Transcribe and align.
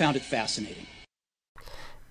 found. 0.00 0.66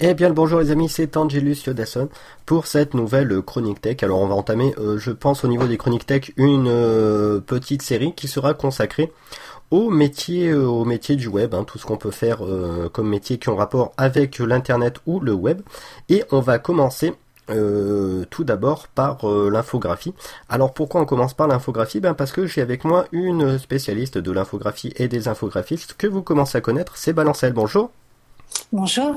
Eh 0.02 0.14
bien 0.14 0.28
le 0.28 0.34
bonjour 0.36 0.60
les 0.60 0.70
amis, 0.70 0.90
c'est 0.90 1.18
Angelus 1.18 1.58
Yodasson 1.66 2.08
pour 2.46 2.68
cette 2.68 2.94
nouvelle 2.94 3.42
chronique 3.42 3.82
tech. 3.82 4.04
Alors 4.04 4.20
on 4.20 4.28
va 4.28 4.36
entamer, 4.36 4.74
euh, 4.78 5.00
je 5.00 5.12
pense 5.12 5.44
au 5.44 5.48
niveau 5.48 5.66
des 5.68 5.78
chroniques 5.78 6.06
tech, 6.06 6.32
une 6.38 6.68
euh, 6.68 7.40
petite 7.40 7.82
série 7.82 8.14
qui 8.14 8.28
sera 8.28 8.54
consacrée 8.54 9.12
au 9.72 9.90
métier, 9.90 10.50
euh, 10.50 10.68
au 10.68 10.86
métier 10.86 11.16
du 11.16 11.28
web, 11.28 11.56
hein, 11.56 11.64
tout 11.64 11.80
ce 11.80 11.86
qu'on 11.86 11.98
peut 11.98 12.12
faire 12.12 12.42
comme 12.94 13.10
métier 13.10 13.40
qui 13.40 13.50
ont 13.50 13.56
rapport 13.56 13.92
avec 13.98 14.38
l'internet 14.38 15.00
ou 15.08 15.20
le 15.20 15.34
web. 15.34 15.62
Et 16.10 16.24
on 16.32 16.42
va 16.42 16.60
commencer 16.60 17.14
tout 18.30 18.44
d'abord 18.44 18.88
par 18.88 19.26
l'infographie. 19.26 20.14
Alors 20.50 20.74
pourquoi 20.74 21.02
on 21.02 21.06
commence 21.06 21.34
par 21.34 21.48
l'infographie? 21.48 22.00
Ben 22.00 22.14
parce 22.14 22.32
que 22.32 22.46
j'ai 22.46 22.62
avec 22.62 22.84
moi 22.84 23.06
une 23.12 23.58
spécialiste 23.58 24.18
de 24.18 24.32
l'infographie 24.32 24.94
et 24.98 25.08
des 25.08 25.28
infographistes 25.28 25.96
que 25.98 26.08
vous 26.08 26.22
commencez 26.22 26.58
à 26.58 26.62
connaître, 26.62 26.98
c'est 26.98 27.14
Balancelle. 27.14 27.54
Bonjour. 27.54 27.92
Bonjour. 28.72 29.16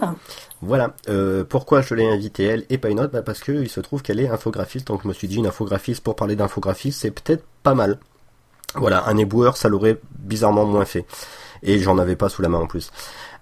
Voilà. 0.60 0.94
Euh, 1.08 1.44
pourquoi 1.44 1.82
je 1.82 1.94
l'ai 1.94 2.08
invitée 2.08 2.44
elle 2.44 2.64
et 2.70 2.78
pas 2.78 2.88
une 2.88 3.00
autre? 3.00 3.12
Bah 3.12 3.22
Parce 3.22 3.40
qu'il 3.40 3.68
se 3.68 3.80
trouve 3.80 4.02
qu'elle 4.02 4.20
est 4.20 4.28
infographiste. 4.28 4.86
Donc 4.86 5.02
je 5.02 5.08
me 5.08 5.12
suis 5.12 5.28
dit 5.28 5.36
une 5.36 5.46
infographiste 5.46 6.02
pour 6.02 6.16
parler 6.16 6.36
d'infographiste, 6.36 7.00
c'est 7.00 7.10
peut-être 7.10 7.44
pas 7.62 7.74
mal. 7.74 7.98
Voilà, 8.74 9.06
un 9.06 9.16
éboueur, 9.16 9.56
ça 9.56 9.68
l'aurait 9.68 10.00
bizarrement 10.18 10.64
moins 10.64 10.84
fait. 10.84 11.04
Et 11.62 11.78
j'en 11.78 11.98
avais 11.98 12.16
pas 12.16 12.28
sous 12.28 12.42
la 12.42 12.48
main 12.48 12.58
en 12.58 12.66
plus. 12.66 12.90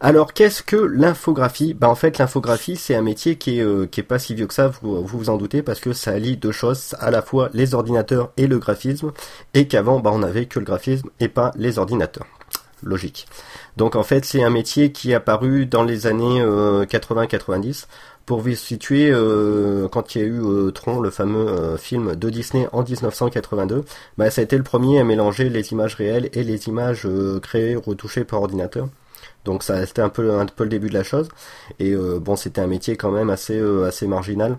Alors 0.03 0.33
qu'est-ce 0.33 0.63
que 0.63 0.77
l'infographie? 0.77 1.75
Bah 1.75 1.89
en 1.89 1.95
fait 1.95 2.17
l'infographie 2.17 2.77
c'est 2.77 2.95
un 2.95 3.03
métier 3.03 3.37
qui 3.37 3.59
est, 3.59 3.63
euh, 3.63 3.87
qui 3.87 4.01
est 4.01 4.05
pas 4.05 4.19
si 4.19 4.35
vieux 4.35 4.47
que 4.47 4.55
ça, 4.55 4.69
vous, 4.81 5.05
vous 5.05 5.29
en 5.31 5.37
doutez, 5.37 5.63
parce 5.63 5.79
que 5.79 5.93
ça 5.93 6.13
allie 6.13 6.39
deux 6.39 6.53
choses, 6.53 6.95
à 7.01 7.11
la 7.11 7.21
fois 7.21 7.51
les 7.53 7.75
ordinateurs 7.75 8.31
et 8.39 8.47
le 8.47 8.59
graphisme, 8.59 9.13
et 9.53 9.69
qu'avant 9.69 10.01
bah 10.01 10.11
on 10.13 10.23
avait 10.23 10.47
que 10.47 10.59
le 10.59 10.65
graphisme 10.65 11.11
et 11.21 11.29
pas 11.29 11.53
les 11.57 11.79
ordinateurs. 11.79 12.27
Logique. 12.83 13.27
Donc 13.77 13.95
en 13.95 14.03
fait, 14.03 14.25
c'est 14.25 14.43
un 14.43 14.49
métier 14.49 14.91
qui 14.91 15.13
est 15.13 15.15
apparu 15.15 15.67
dans 15.67 15.83
les 15.83 16.07
années 16.07 16.43
80-90. 16.43 17.87
Euh, 18.21 18.27
Pour 18.27 18.41
vous 18.41 18.55
situer, 18.55 19.11
euh, 19.11 19.89
quand 19.89 20.15
il 20.15 20.21
y 20.21 20.25
a 20.25 20.27
eu 20.27 20.41
euh, 20.41 20.71
Tron, 20.71 21.01
le 21.01 21.11
fameux 21.11 21.77
film 21.77 22.15
de 22.17 22.31
Disney 22.31 22.69
en 22.73 22.83
1982, 22.83 23.85
bah, 24.19 24.31
ça 24.31 24.41
a 24.41 24.45
été 24.45 24.57
le 24.57 24.63
premier 24.63 25.01
à 25.01 25.05
mélanger 25.05 25.49
les 25.49 25.73
images 25.73 25.95
réelles 25.95 26.31
et 26.33 26.45
les 26.45 26.69
images 26.69 27.07
créées, 27.43 27.77
retouchées 27.77 28.25
par 28.25 28.41
ordinateur. 28.43 28.89
Donc 29.45 29.63
ça 29.63 29.87
c'était 29.87 30.03
un 30.03 30.09
peu 30.11 30.33
un 30.35 30.47
peu 30.47 30.65
le 30.65 30.71
début 30.71 30.89
de 30.89 30.95
la 30.95 31.03
chose. 31.03 31.29
Et 31.79 31.95
bon, 31.95 32.37
c'était 32.37 32.61
un 32.61 32.67
métier 32.67 32.97
quand 32.97 33.11
même 33.11 33.31
assez 33.31 33.59
assez 33.87 34.07
marginal 34.07 34.59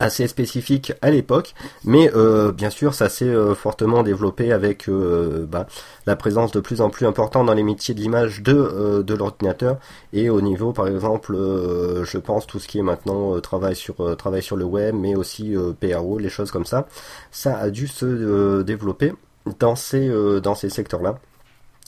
assez 0.00 0.26
spécifique 0.26 0.92
à 1.00 1.10
l'époque, 1.10 1.54
mais 1.84 2.10
euh, 2.14 2.52
bien 2.52 2.70
sûr 2.70 2.94
ça 2.94 3.08
s'est 3.08 3.24
euh, 3.24 3.54
fortement 3.54 4.02
développé 4.02 4.52
avec 4.52 4.88
euh, 4.88 5.46
bah, 5.48 5.66
la 6.06 6.16
présence 6.16 6.52
de 6.52 6.60
plus 6.60 6.80
en 6.80 6.90
plus 6.90 7.06
importante 7.06 7.46
dans 7.46 7.54
les 7.54 7.62
métiers 7.62 7.94
de 7.94 8.00
l'image 8.00 8.42
de, 8.42 9.02
de 9.02 9.14
l'ordinateur 9.14 9.78
et 10.12 10.28
au 10.28 10.40
niveau 10.40 10.72
par 10.72 10.88
exemple 10.88 11.34
je 11.36 12.18
pense 12.18 12.46
tout 12.46 12.58
ce 12.58 12.68
qui 12.68 12.78
est 12.78 12.82
maintenant 12.82 13.40
travail 13.40 13.76
sur 13.76 14.16
travail 14.16 14.42
sur 14.42 14.56
le 14.56 14.64
web 14.64 14.94
mais 14.94 15.14
aussi 15.14 15.54
PRO, 15.80 16.18
les 16.18 16.28
choses 16.28 16.50
comme 16.50 16.66
ça, 16.66 16.86
ça 17.30 17.56
a 17.58 17.70
dû 17.70 17.86
se 17.86 18.62
développer 18.62 19.12
dans 19.58 19.76
ces 19.76 20.10
dans 20.40 20.54
ces 20.54 20.70
secteurs 20.70 21.02
là. 21.02 21.18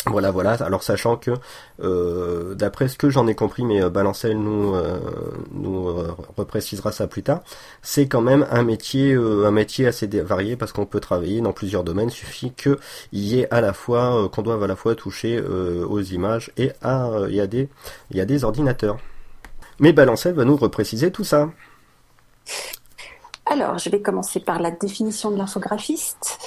Voilà, 0.06 0.30
voilà. 0.30 0.52
Alors 0.52 0.82
sachant 0.82 1.16
que, 1.16 1.32
euh, 1.82 2.54
d'après 2.54 2.88
ce 2.88 2.96
que 2.96 3.10
j'en 3.10 3.26
ai 3.26 3.34
compris, 3.34 3.64
mais 3.64 3.82
euh, 3.82 3.90
Balancel 3.90 4.38
nous 4.38 4.74
euh, 4.74 6.06
reprécisera 6.36 6.92
ça 6.92 7.08
plus 7.08 7.22
tard, 7.22 7.40
c'est 7.82 8.06
quand 8.06 8.20
même 8.20 8.46
un 8.50 8.62
métier 8.62 9.16
assez 9.86 10.06
varié 10.06 10.56
parce 10.56 10.72
qu'on 10.72 10.86
peut 10.86 11.00
travailler 11.00 11.40
dans 11.40 11.52
plusieurs 11.52 11.84
domaines. 11.84 12.08
Il 12.08 12.12
suffit 12.12 12.52
y 13.12 13.40
ait 13.40 13.52
à 13.52 13.60
la 13.60 13.72
fois 13.72 14.28
qu'on 14.32 14.42
doive 14.42 14.62
à 14.62 14.66
la 14.66 14.76
fois 14.76 14.94
toucher 14.94 15.40
aux 15.40 16.00
images 16.00 16.52
et 16.56 16.72
à 16.82 17.10
y 17.28 17.40
a 17.40 17.46
des 17.46 17.68
des 18.10 18.44
ordinateurs. 18.44 18.98
Mais 19.80 19.92
Balancel 19.92 20.34
va 20.34 20.44
nous 20.44 20.56
repréciser 20.56 21.10
tout 21.10 21.24
ça. 21.24 21.50
Alors, 23.46 23.78
je 23.78 23.88
vais 23.88 24.02
commencer 24.02 24.40
par 24.40 24.60
la 24.60 24.70
définition 24.70 25.30
de 25.30 25.38
l'infographiste. 25.38 26.38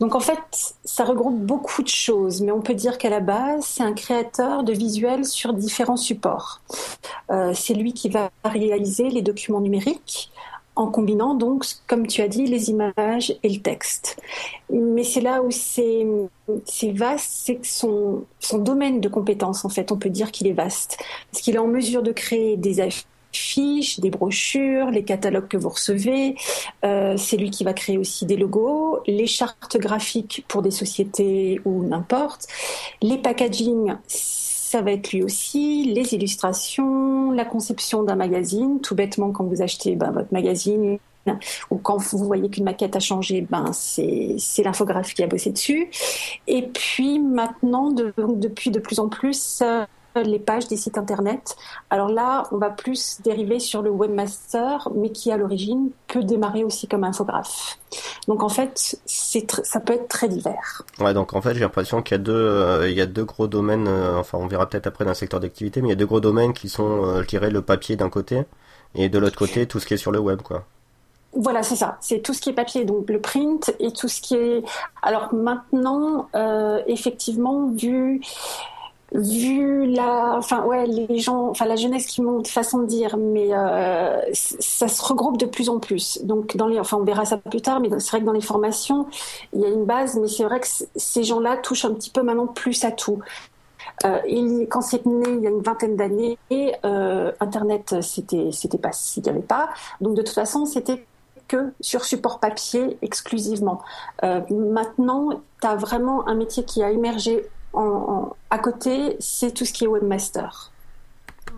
Donc 0.00 0.14
en 0.14 0.20
fait, 0.20 0.74
ça 0.84 1.04
regroupe 1.04 1.38
beaucoup 1.40 1.82
de 1.82 1.88
choses, 1.88 2.40
mais 2.40 2.52
on 2.52 2.60
peut 2.60 2.74
dire 2.74 2.98
qu'à 2.98 3.10
la 3.10 3.20
base, 3.20 3.64
c'est 3.64 3.82
un 3.82 3.92
créateur 3.92 4.62
de 4.62 4.72
visuels 4.72 5.24
sur 5.24 5.52
différents 5.52 5.96
supports. 5.96 6.60
Euh, 7.30 7.52
c'est 7.54 7.74
lui 7.74 7.92
qui 7.92 8.08
va 8.08 8.30
réaliser 8.44 9.08
les 9.08 9.22
documents 9.22 9.60
numériques 9.60 10.30
en 10.78 10.86
combinant 10.86 11.34
donc, 11.34 11.64
comme 11.88 12.06
tu 12.06 12.22
as 12.22 12.28
dit, 12.28 12.46
les 12.46 12.70
images 12.70 13.36
et 13.42 13.48
le 13.48 13.60
texte. 13.60 14.16
Mais 14.70 15.02
c'est 15.02 15.20
là 15.20 15.42
où 15.42 15.50
c'est 15.50 16.06
vaste, 16.92 17.30
c'est 17.44 17.56
que 17.56 17.66
son, 17.66 18.24
son 18.38 18.58
domaine 18.58 19.00
de 19.00 19.08
compétence, 19.08 19.64
en 19.64 19.68
fait, 19.68 19.90
on 19.90 19.96
peut 19.96 20.08
dire 20.08 20.30
qu'il 20.30 20.46
est 20.46 20.52
vaste. 20.52 20.96
Parce 21.32 21.42
qu'il 21.42 21.56
est 21.56 21.58
en 21.58 21.66
mesure 21.66 22.04
de 22.04 22.12
créer 22.12 22.56
des 22.56 22.80
fiches, 23.32 24.00
des 24.00 24.10
brochures, 24.10 24.90
les 24.90 25.04
catalogues 25.04 25.48
que 25.48 25.56
vous 25.56 25.68
recevez. 25.68 26.36
Euh, 26.84 27.16
c'est 27.16 27.36
lui 27.36 27.50
qui 27.50 27.64
va 27.64 27.72
créer 27.72 27.98
aussi 27.98 28.26
des 28.26 28.36
logos, 28.36 29.00
les 29.06 29.26
chartes 29.26 29.76
graphiques 29.78 30.44
pour 30.48 30.62
des 30.62 30.70
sociétés 30.70 31.60
ou 31.64 31.84
n'importe, 31.84 32.46
les 33.02 33.18
packaging. 33.18 33.94
Ça 34.06 34.82
va 34.82 34.92
être 34.92 35.12
lui 35.12 35.22
aussi, 35.22 35.84
les 35.84 36.14
illustrations, 36.14 37.30
la 37.30 37.44
conception 37.44 38.02
d'un 38.02 38.16
magazine. 38.16 38.80
Tout 38.80 38.94
bêtement, 38.94 39.30
quand 39.30 39.44
vous 39.44 39.62
achetez 39.62 39.96
ben, 39.96 40.10
votre 40.10 40.32
magazine, 40.32 40.98
ou 41.70 41.76
quand 41.76 41.96
vous 41.96 42.18
voyez 42.18 42.48
qu'une 42.48 42.64
maquette 42.64 42.96
a 42.96 43.00
changé, 43.00 43.42
ben 43.42 43.72
c'est 43.72 44.62
l'infographe 44.64 45.14
qui 45.14 45.22
a 45.22 45.26
bossé 45.26 45.50
dessus. 45.50 45.90
Et 46.46 46.62
puis 46.62 47.18
maintenant, 47.18 47.90
depuis 47.90 48.70
de 48.70 48.78
plus 48.78 48.98
en 48.98 49.08
plus, 49.08 49.62
les 50.22 50.38
pages 50.38 50.68
des 50.68 50.76
sites 50.76 50.98
internet. 50.98 51.56
Alors 51.90 52.08
là, 52.08 52.44
on 52.52 52.58
va 52.58 52.70
plus 52.70 53.20
dériver 53.22 53.58
sur 53.58 53.82
le 53.82 53.90
webmaster, 53.90 54.88
mais 54.94 55.10
qui 55.10 55.32
à 55.32 55.36
l'origine 55.36 55.90
peut 56.06 56.22
démarrer 56.22 56.64
aussi 56.64 56.88
comme 56.88 57.04
infographe. 57.04 57.78
Donc 58.26 58.42
en 58.42 58.48
fait, 58.48 59.00
ça 59.06 59.80
peut 59.80 59.94
être 59.94 60.08
très 60.08 60.28
divers. 60.28 60.82
Ouais, 61.00 61.14
donc 61.14 61.34
en 61.34 61.40
fait, 61.40 61.54
j'ai 61.54 61.60
l'impression 61.60 62.02
qu'il 62.02 62.14
y 62.14 62.20
a 62.20 62.22
deux, 62.22 62.32
euh, 62.32 62.90
il 62.90 62.96
y 62.96 63.00
a 63.00 63.06
deux 63.06 63.24
gros 63.24 63.46
domaines. 63.46 63.88
Euh, 63.88 64.18
enfin, 64.18 64.38
on 64.38 64.46
verra 64.46 64.68
peut-être 64.68 64.86
après 64.86 65.04
dans 65.04 65.12
le 65.12 65.14
secteur 65.14 65.40
d'activité, 65.40 65.80
mais 65.80 65.88
il 65.88 65.90
y 65.90 65.94
a 65.94 65.96
deux 65.96 66.06
gros 66.06 66.20
domaines 66.20 66.52
qui 66.52 66.68
sont, 66.68 67.04
euh, 67.04 67.22
je 67.22 67.28
dirais, 67.28 67.50
le 67.50 67.62
papier 67.62 67.96
d'un 67.96 68.10
côté 68.10 68.42
et 68.94 69.08
de 69.08 69.18
l'autre 69.18 69.38
côté 69.38 69.66
tout 69.66 69.80
ce 69.80 69.86
qui 69.86 69.94
est 69.94 69.98
sur 69.98 70.12
le 70.12 70.18
web, 70.18 70.42
quoi. 70.42 70.64
Voilà, 71.34 71.62
c'est 71.62 71.76
ça. 71.76 71.98
C'est 72.00 72.20
tout 72.20 72.32
ce 72.32 72.40
qui 72.40 72.50
est 72.50 72.54
papier, 72.54 72.86
donc 72.86 73.08
le 73.10 73.20
print 73.20 73.74
et 73.80 73.92
tout 73.92 74.08
ce 74.08 74.22
qui 74.22 74.34
est. 74.34 74.62
Alors 75.02 75.32
maintenant, 75.34 76.26
effectivement, 76.86 77.68
vu 77.68 78.22
vu 79.12 79.86
la, 79.86 80.34
enfin 80.36 80.64
ouais, 80.64 80.86
les 80.86 81.18
gens, 81.18 81.48
enfin 81.48 81.64
la 81.64 81.76
jeunesse 81.76 82.06
qui 82.06 82.20
monte, 82.20 82.48
façon 82.48 82.80
de 82.80 82.86
dire, 82.86 83.16
mais 83.16 83.48
euh, 83.52 84.20
ça 84.34 84.88
se 84.88 85.02
regroupe 85.02 85.38
de 85.38 85.46
plus 85.46 85.68
en 85.70 85.78
plus. 85.78 86.20
Donc 86.24 86.56
dans 86.56 86.66
les, 86.66 86.78
enfin 86.78 86.98
on 86.98 87.04
verra 87.04 87.24
ça 87.24 87.38
plus 87.38 87.62
tard, 87.62 87.80
mais 87.80 87.88
c'est 87.98 88.10
vrai 88.10 88.20
que 88.20 88.26
dans 88.26 88.32
les 88.32 88.42
formations, 88.42 89.06
il 89.54 89.60
y 89.60 89.64
a 89.64 89.68
une 89.68 89.84
base, 89.84 90.16
mais 90.16 90.28
c'est 90.28 90.44
vrai 90.44 90.60
que 90.60 90.66
ces 90.66 91.24
gens-là 91.24 91.56
touchent 91.56 91.86
un 91.86 91.94
petit 91.94 92.10
peu 92.10 92.22
maintenant 92.22 92.46
plus 92.46 92.84
à 92.84 92.90
tout. 92.90 93.20
Euh, 94.04 94.18
quand 94.70 94.82
c'est 94.82 95.04
né 95.06 95.28
il 95.28 95.40
y 95.40 95.46
a 95.46 95.50
une 95.50 95.62
vingtaine 95.62 95.96
d'années, 95.96 96.38
euh, 96.84 97.32
Internet 97.40 97.96
c'était 98.02 98.50
c'était 98.52 98.78
pas 98.78 98.92
s'il 98.92 99.22
n'y 99.22 99.30
avait 99.30 99.40
pas, 99.40 99.70
donc 100.00 100.14
de 100.14 100.22
toute 100.22 100.34
façon 100.34 100.66
c'était 100.66 101.04
que 101.48 101.72
sur 101.80 102.04
support 102.04 102.40
papier 102.40 102.98
exclusivement. 103.00 103.80
Maintenant, 104.22 105.30
tu 105.62 105.66
as 105.66 105.76
vraiment 105.76 106.28
un 106.28 106.34
métier 106.34 106.62
qui 106.62 106.82
a 106.82 106.90
émergé 106.90 107.48
à 107.74 108.58
côté, 108.58 109.16
c'est 109.20 109.52
tout 109.52 109.64
ce 109.64 109.72
qui 109.72 109.84
est 109.84 109.88
webmaster. 109.88 110.72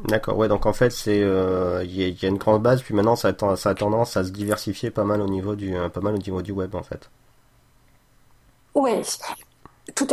D'accord, 0.04 0.36
ouais, 0.36 0.48
donc 0.48 0.66
en 0.66 0.72
fait, 0.72 0.90
c'est 0.90 1.22
euh, 1.22 1.84
il 1.84 1.92
y, 1.92 2.24
a 2.24 2.28
une 2.28 2.38
grande 2.38 2.62
base, 2.62 2.82
puis 2.82 2.94
maintenant 2.94 3.16
ça 3.16 3.28
a, 3.28 3.56
ça 3.56 3.70
a 3.70 3.74
tendance 3.74 4.16
à 4.16 4.24
se 4.24 4.30
diversifier 4.30 4.90
pas 4.90 5.04
mal 5.04 5.20
au 5.20 5.28
niveau 5.28 5.56
du 5.56 5.74
pas 5.92 6.00
mal 6.00 6.14
au 6.14 6.18
niveau 6.18 6.42
du 6.42 6.52
web 6.52 6.74
en 6.74 6.82
fait. 6.82 7.10
Ouais, 8.74 9.02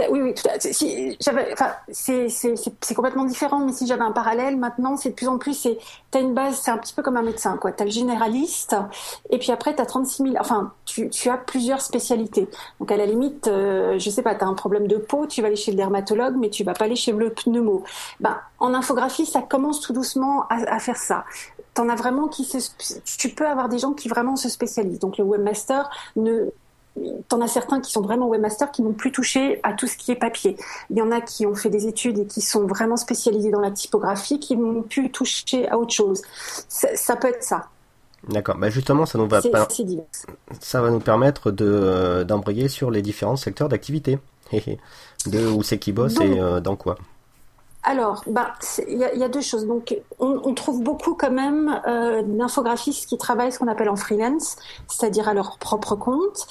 oui, 0.10 0.22
oui, 0.22 0.34
tout 0.34 0.48
si, 0.60 1.18
enfin, 1.28 1.72
c'est 1.92 2.96
complètement 2.96 3.26
différent, 3.26 3.60
mais 3.60 3.74
si 3.74 3.88
j'avais 3.88 4.04
un 4.04 4.12
parallèle, 4.12 4.58
maintenant, 4.58 4.98
c'est 4.98 5.10
de 5.10 5.16
plus 5.16 5.28
en 5.28 5.38
plus, 5.38 5.54
c'est, 5.54 5.78
t'as 6.12 6.22
une 6.22 6.34
base, 6.34 6.60
c'est 6.62 6.72
un 6.72 6.78
petit 6.78 6.94
peu 6.94 7.02
comme 7.02 7.18
un 7.18 7.22
médecin, 7.22 7.58
quoi. 7.58 7.72
T'as 7.72 7.86
le 7.86 7.92
généraliste, 7.92 8.76
et 9.30 9.38
puis 9.38 9.52
après, 9.52 9.76
t'as 9.76 9.86
36 9.86 10.24
000, 10.24 10.36
enfin, 10.40 10.74
tu, 10.86 11.10
tu 11.10 11.30
as 11.30 11.38
plusieurs 11.38 11.82
spécialités. 11.82 12.48
Donc, 12.80 12.92
à 12.92 12.98
la 12.98 13.06
limite, 13.06 13.48
euh, 13.48 14.00
je 14.00 14.10
sais 14.10 14.22
pas, 14.22 14.36
t'as 14.36 14.46
un 14.46 14.54
problème 14.54 14.88
de 14.88 14.98
peau, 14.98 15.28
tu 15.28 15.42
vas 15.42 15.48
aller 15.48 15.56
chez 15.56 15.72
le 15.72 15.78
dermatologue, 15.78 16.36
mais 16.38 16.50
tu 16.50 16.64
vas 16.64 16.74
pas 16.74 16.86
aller 16.86 16.96
chez 16.96 17.12
le 17.12 17.32
pneumo. 17.32 17.84
Ben, 18.20 18.38
en 18.60 18.74
infographie, 18.74 19.26
ça 19.26 19.42
commence 19.42 19.82
tout 19.82 19.94
doucement 19.94 20.48
à, 20.50 20.76
à 20.76 20.80
faire 20.80 20.98
ça. 20.98 21.26
T'en 21.74 21.90
as 21.90 21.96
vraiment 21.96 22.28
qui 22.28 22.44
se, 22.44 22.72
tu 23.18 23.30
peux 23.30 23.48
avoir 23.48 23.70
des 23.70 23.78
gens 23.78 23.94
qui 23.94 24.10
vraiment 24.10 24.36
se 24.36 24.50
spécialisent. 24.50 25.00
Donc, 25.00 25.18
le 25.18 25.24
webmaster 25.24 25.90
ne, 26.16 26.50
T'en 27.30 27.42
as 27.42 27.48
certains 27.48 27.82
qui 27.82 27.92
sont 27.92 28.02
vraiment 28.02 28.28
webmasters 28.28 28.72
qui 28.72 28.82
n'ont 28.82 28.94
plus 28.94 29.12
touché 29.12 29.60
à 29.64 29.74
tout 29.74 29.88
ce 29.88 29.98
qui 29.98 30.12
est 30.12 30.16
papier. 30.16 30.58
Il 30.90 30.98
y 30.98 31.02
en 31.02 31.12
a 31.12 31.22
qui 31.22 31.46
ont 31.46 31.56
fait 31.56 31.70
des 31.70 31.88
études 31.88 32.20
et 32.20 32.26
qui 32.26 32.42
sont 32.42 32.66
vraiment 32.66 32.98
spécialisés 32.98 33.52
dans 33.52 33.60
la 33.60 33.72
typographie, 33.72 34.40
qui 34.40 34.56
n'ont 34.56 34.84
plus 34.84 35.12
touché 35.12 35.68
à 35.70 35.78
autre 35.78 35.94
chose. 35.94 36.22
Ça, 36.70 37.16
peut 37.16 37.28
être 37.30 37.44
ça. 37.44 37.68
D'accord. 38.30 38.58
Bah 38.58 38.70
justement, 38.70 39.06
ça 39.06 39.18
nous 39.18 39.28
va 39.28 39.42
ça 40.60 40.82
va 40.82 40.90
nous 40.90 41.00
permettre 41.00 41.52
de 41.52 41.66
euh, 41.66 42.24
d'embrayer 42.24 42.68
sur 42.68 42.92
les 42.92 43.02
différents 43.02 43.36
secteurs 43.36 43.70
d'activité. 43.70 44.20
de 45.26 45.48
où 45.48 45.64
c'est 45.64 45.78
qui 45.78 45.92
bosse 45.92 46.20
et 46.22 46.40
euh, 46.40 46.60
dans 46.60 46.76
quoi. 46.76 46.98
alors, 47.84 48.24
bah, 48.28 48.54
il 48.88 48.98
y, 48.98 49.24
a 49.24 49.30
deux 49.30 49.42
choses. 49.42 49.66
Donc, 49.66 49.96
on, 50.20 50.54
trouve 50.54 50.84
beaucoup 50.84 51.16
quand 51.16 51.32
même 51.32 51.82
euh, 51.88 52.22
d'infographistes 52.22 53.08
qui 53.08 53.18
travaillent 53.18 53.52
ce 53.52 53.60
qu'on 53.60 53.68
appelle 53.68 53.90
en 53.90 53.96
freelance, 53.96 54.58
c'est-à-dire 54.88 55.28
à 55.30 55.34
leur 55.34 55.58
propre 55.58 55.96
compte. 55.96 56.48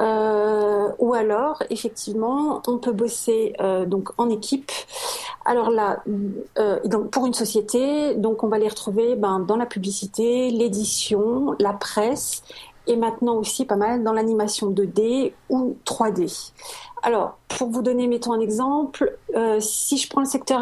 Euh, 0.00 0.88
ou 0.98 1.14
alors, 1.14 1.62
effectivement, 1.70 2.62
on 2.66 2.78
peut 2.78 2.92
bosser 2.92 3.54
euh, 3.60 3.86
donc 3.86 4.10
en 4.18 4.28
équipe. 4.28 4.70
Alors 5.44 5.70
là, 5.70 6.02
euh, 6.58 6.80
donc 6.84 7.10
pour 7.10 7.26
une 7.26 7.34
société, 7.34 8.14
donc 8.14 8.42
on 8.42 8.48
va 8.48 8.58
les 8.58 8.68
retrouver 8.68 9.16
ben, 9.16 9.40
dans 9.40 9.56
la 9.56 9.66
publicité, 9.66 10.50
l'édition, 10.50 11.54
la 11.58 11.72
presse, 11.72 12.42
et 12.86 12.96
maintenant 12.96 13.36
aussi 13.36 13.64
pas 13.64 13.76
mal 13.76 14.04
dans 14.04 14.12
l'animation 14.12 14.70
2D 14.70 15.32
ou 15.48 15.76
3D. 15.84 16.52
Alors, 17.02 17.38
pour 17.56 17.70
vous 17.70 17.80
donner, 17.80 18.06
mettons 18.06 18.34
un 18.34 18.40
exemple, 18.40 19.16
euh, 19.34 19.60
si 19.60 19.96
je 19.96 20.10
prends 20.10 20.20
le 20.20 20.26
secteur 20.26 20.60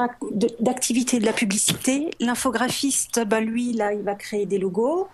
d'activité 0.60 1.18
de 1.18 1.26
la 1.26 1.32
publicité, 1.32 2.10
l'infographiste, 2.20 3.20
bah, 3.26 3.40
lui, 3.40 3.72
là, 3.72 3.92
il 3.92 4.02
va 4.02 4.14
créer 4.14 4.46
des 4.46 4.58
logos, 4.58 5.08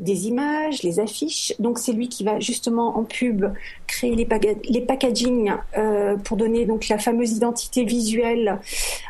des 0.00 0.26
images, 0.26 0.82
les 0.82 0.98
affiches. 0.98 1.54
Donc, 1.60 1.78
c'est 1.78 1.92
lui 1.92 2.08
qui 2.08 2.24
va 2.24 2.40
justement 2.40 2.98
en 2.98 3.04
pub 3.04 3.46
créer 3.86 4.16
les, 4.16 4.26
les 4.64 4.80
packaging 4.80 5.52
euh, 5.78 6.16
pour 6.16 6.36
donner 6.36 6.66
donc 6.66 6.88
la 6.88 6.98
fameuse 6.98 7.30
identité 7.30 7.84
visuelle 7.84 8.58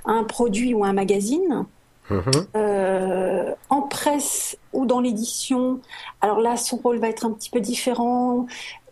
à 0.04 0.12
un 0.12 0.24
produit 0.24 0.74
ou 0.74 0.84
à 0.84 0.88
un 0.88 0.92
magazine. 0.92 1.64
Mm-hmm. 2.10 2.46
Euh, 2.56 3.54
en 3.68 3.82
presse 3.82 4.58
ou 4.72 4.84
dans 4.84 5.00
l'édition, 5.00 5.80
alors 6.20 6.40
là, 6.40 6.56
son 6.56 6.76
rôle 6.76 6.98
va 6.98 7.08
être 7.08 7.24
un 7.24 7.30
petit 7.30 7.50
peu 7.50 7.60
différent. 7.60 8.46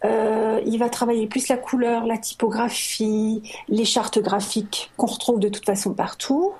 Euh, 0.05 0.61
il 0.65 0.79
va 0.79 0.89
travailler 0.89 1.27
plus 1.27 1.49
la 1.49 1.57
couleur, 1.57 2.07
la 2.07 2.19
typographie, 2.19 3.43
les 3.69 3.85
chartes 3.85 4.21
graphiques 4.21 4.91
qu'on 4.97 5.07
retrouve 5.07 5.41
de 5.41 5.49
toute 5.49 5.65
façon 5.65 5.93
partout. 5.93 6.53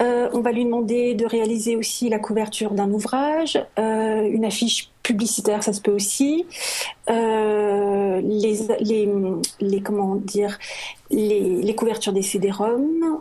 Euh, 0.00 0.28
on 0.32 0.40
va 0.40 0.52
lui 0.52 0.64
demander 0.64 1.14
de 1.14 1.26
réaliser 1.26 1.76
aussi 1.76 2.08
la 2.08 2.18
couverture 2.18 2.72
d'un 2.72 2.90
ouvrage, 2.90 3.58
euh, 3.78 4.22
une 4.22 4.44
affiche 4.44 4.90
publicitaire, 5.02 5.62
ça 5.62 5.72
se 5.72 5.80
peut 5.80 5.92
aussi. 5.92 6.46
les, 7.08 8.22
les, 8.80 9.08
les, 9.60 9.80
comment 9.80 10.16
dire, 10.16 10.58
les, 11.10 11.62
les 11.62 11.74
couvertures 11.74 12.12
des 12.12 12.22
CD-ROM. 12.22 13.20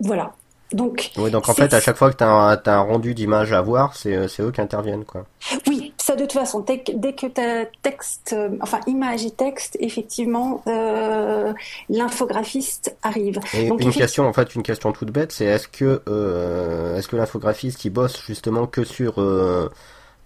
Voilà. 0.00 0.32
Donc, 0.72 1.12
oui, 1.18 1.30
donc 1.30 1.48
en 1.48 1.54
fait, 1.54 1.72
à 1.72 1.80
chaque 1.80 1.96
fois 1.96 2.10
que 2.10 2.16
tu 2.16 2.24
as, 2.24 2.60
un 2.66 2.80
rendu 2.80 3.14
d'image 3.14 3.52
à 3.52 3.60
voir, 3.60 3.94
c'est 3.94 4.40
eux 4.40 4.50
qui 4.50 4.60
interviennent. 4.60 5.04
Quoi. 5.04 5.24
Oui, 5.68 5.83
ça 6.04 6.16
de 6.16 6.22
toute 6.22 6.32
façon, 6.32 6.60
dès, 6.60 6.80
que 6.80 7.26
tu 7.26 7.40
as 7.40 7.64
texte, 7.80 8.34
euh, 8.36 8.50
enfin 8.60 8.78
image 8.86 9.24
et 9.24 9.30
texte, 9.30 9.78
effectivement, 9.80 10.62
euh, 10.66 11.54
l'infographiste 11.88 12.94
arrive. 13.02 13.40
Et 13.54 13.68
une 13.68 13.90
question, 13.90 14.26
en 14.26 14.34
fait, 14.34 14.54
une 14.54 14.62
question 14.62 14.92
toute 14.92 15.10
bête, 15.10 15.32
c'est 15.32 15.46
est-ce 15.46 15.66
que, 15.66 16.02
euh, 16.08 16.98
est-ce 16.98 17.08
que 17.08 17.16
l'infographiste, 17.16 17.86
il 17.86 17.90
bosse 17.90 18.22
justement 18.26 18.66
que 18.66 18.84
sur... 18.84 19.18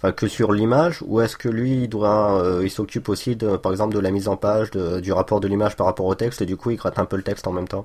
Enfin, 0.00 0.12
que 0.12 0.28
sur 0.28 0.52
l'image 0.52 1.02
ou 1.04 1.20
est-ce 1.20 1.36
que 1.36 1.48
lui 1.48 1.82
il 1.82 1.88
doit 1.88 2.60
il 2.62 2.70
s'occupe 2.70 3.08
aussi 3.08 3.34
de 3.34 3.56
par 3.56 3.72
exemple 3.72 3.96
de 3.96 3.98
la 3.98 4.12
mise 4.12 4.28
en 4.28 4.36
page 4.36 4.70
du 4.70 5.12
rapport 5.12 5.40
de 5.40 5.48
l'image 5.48 5.74
par 5.74 5.88
rapport 5.88 6.06
au 6.06 6.14
texte 6.14 6.40
et 6.40 6.46
du 6.46 6.56
coup 6.56 6.70
il 6.70 6.76
gratte 6.76 7.00
un 7.00 7.04
peu 7.04 7.16
le 7.16 7.24
texte 7.24 7.48
en 7.48 7.52
même 7.52 7.66
temps? 7.66 7.84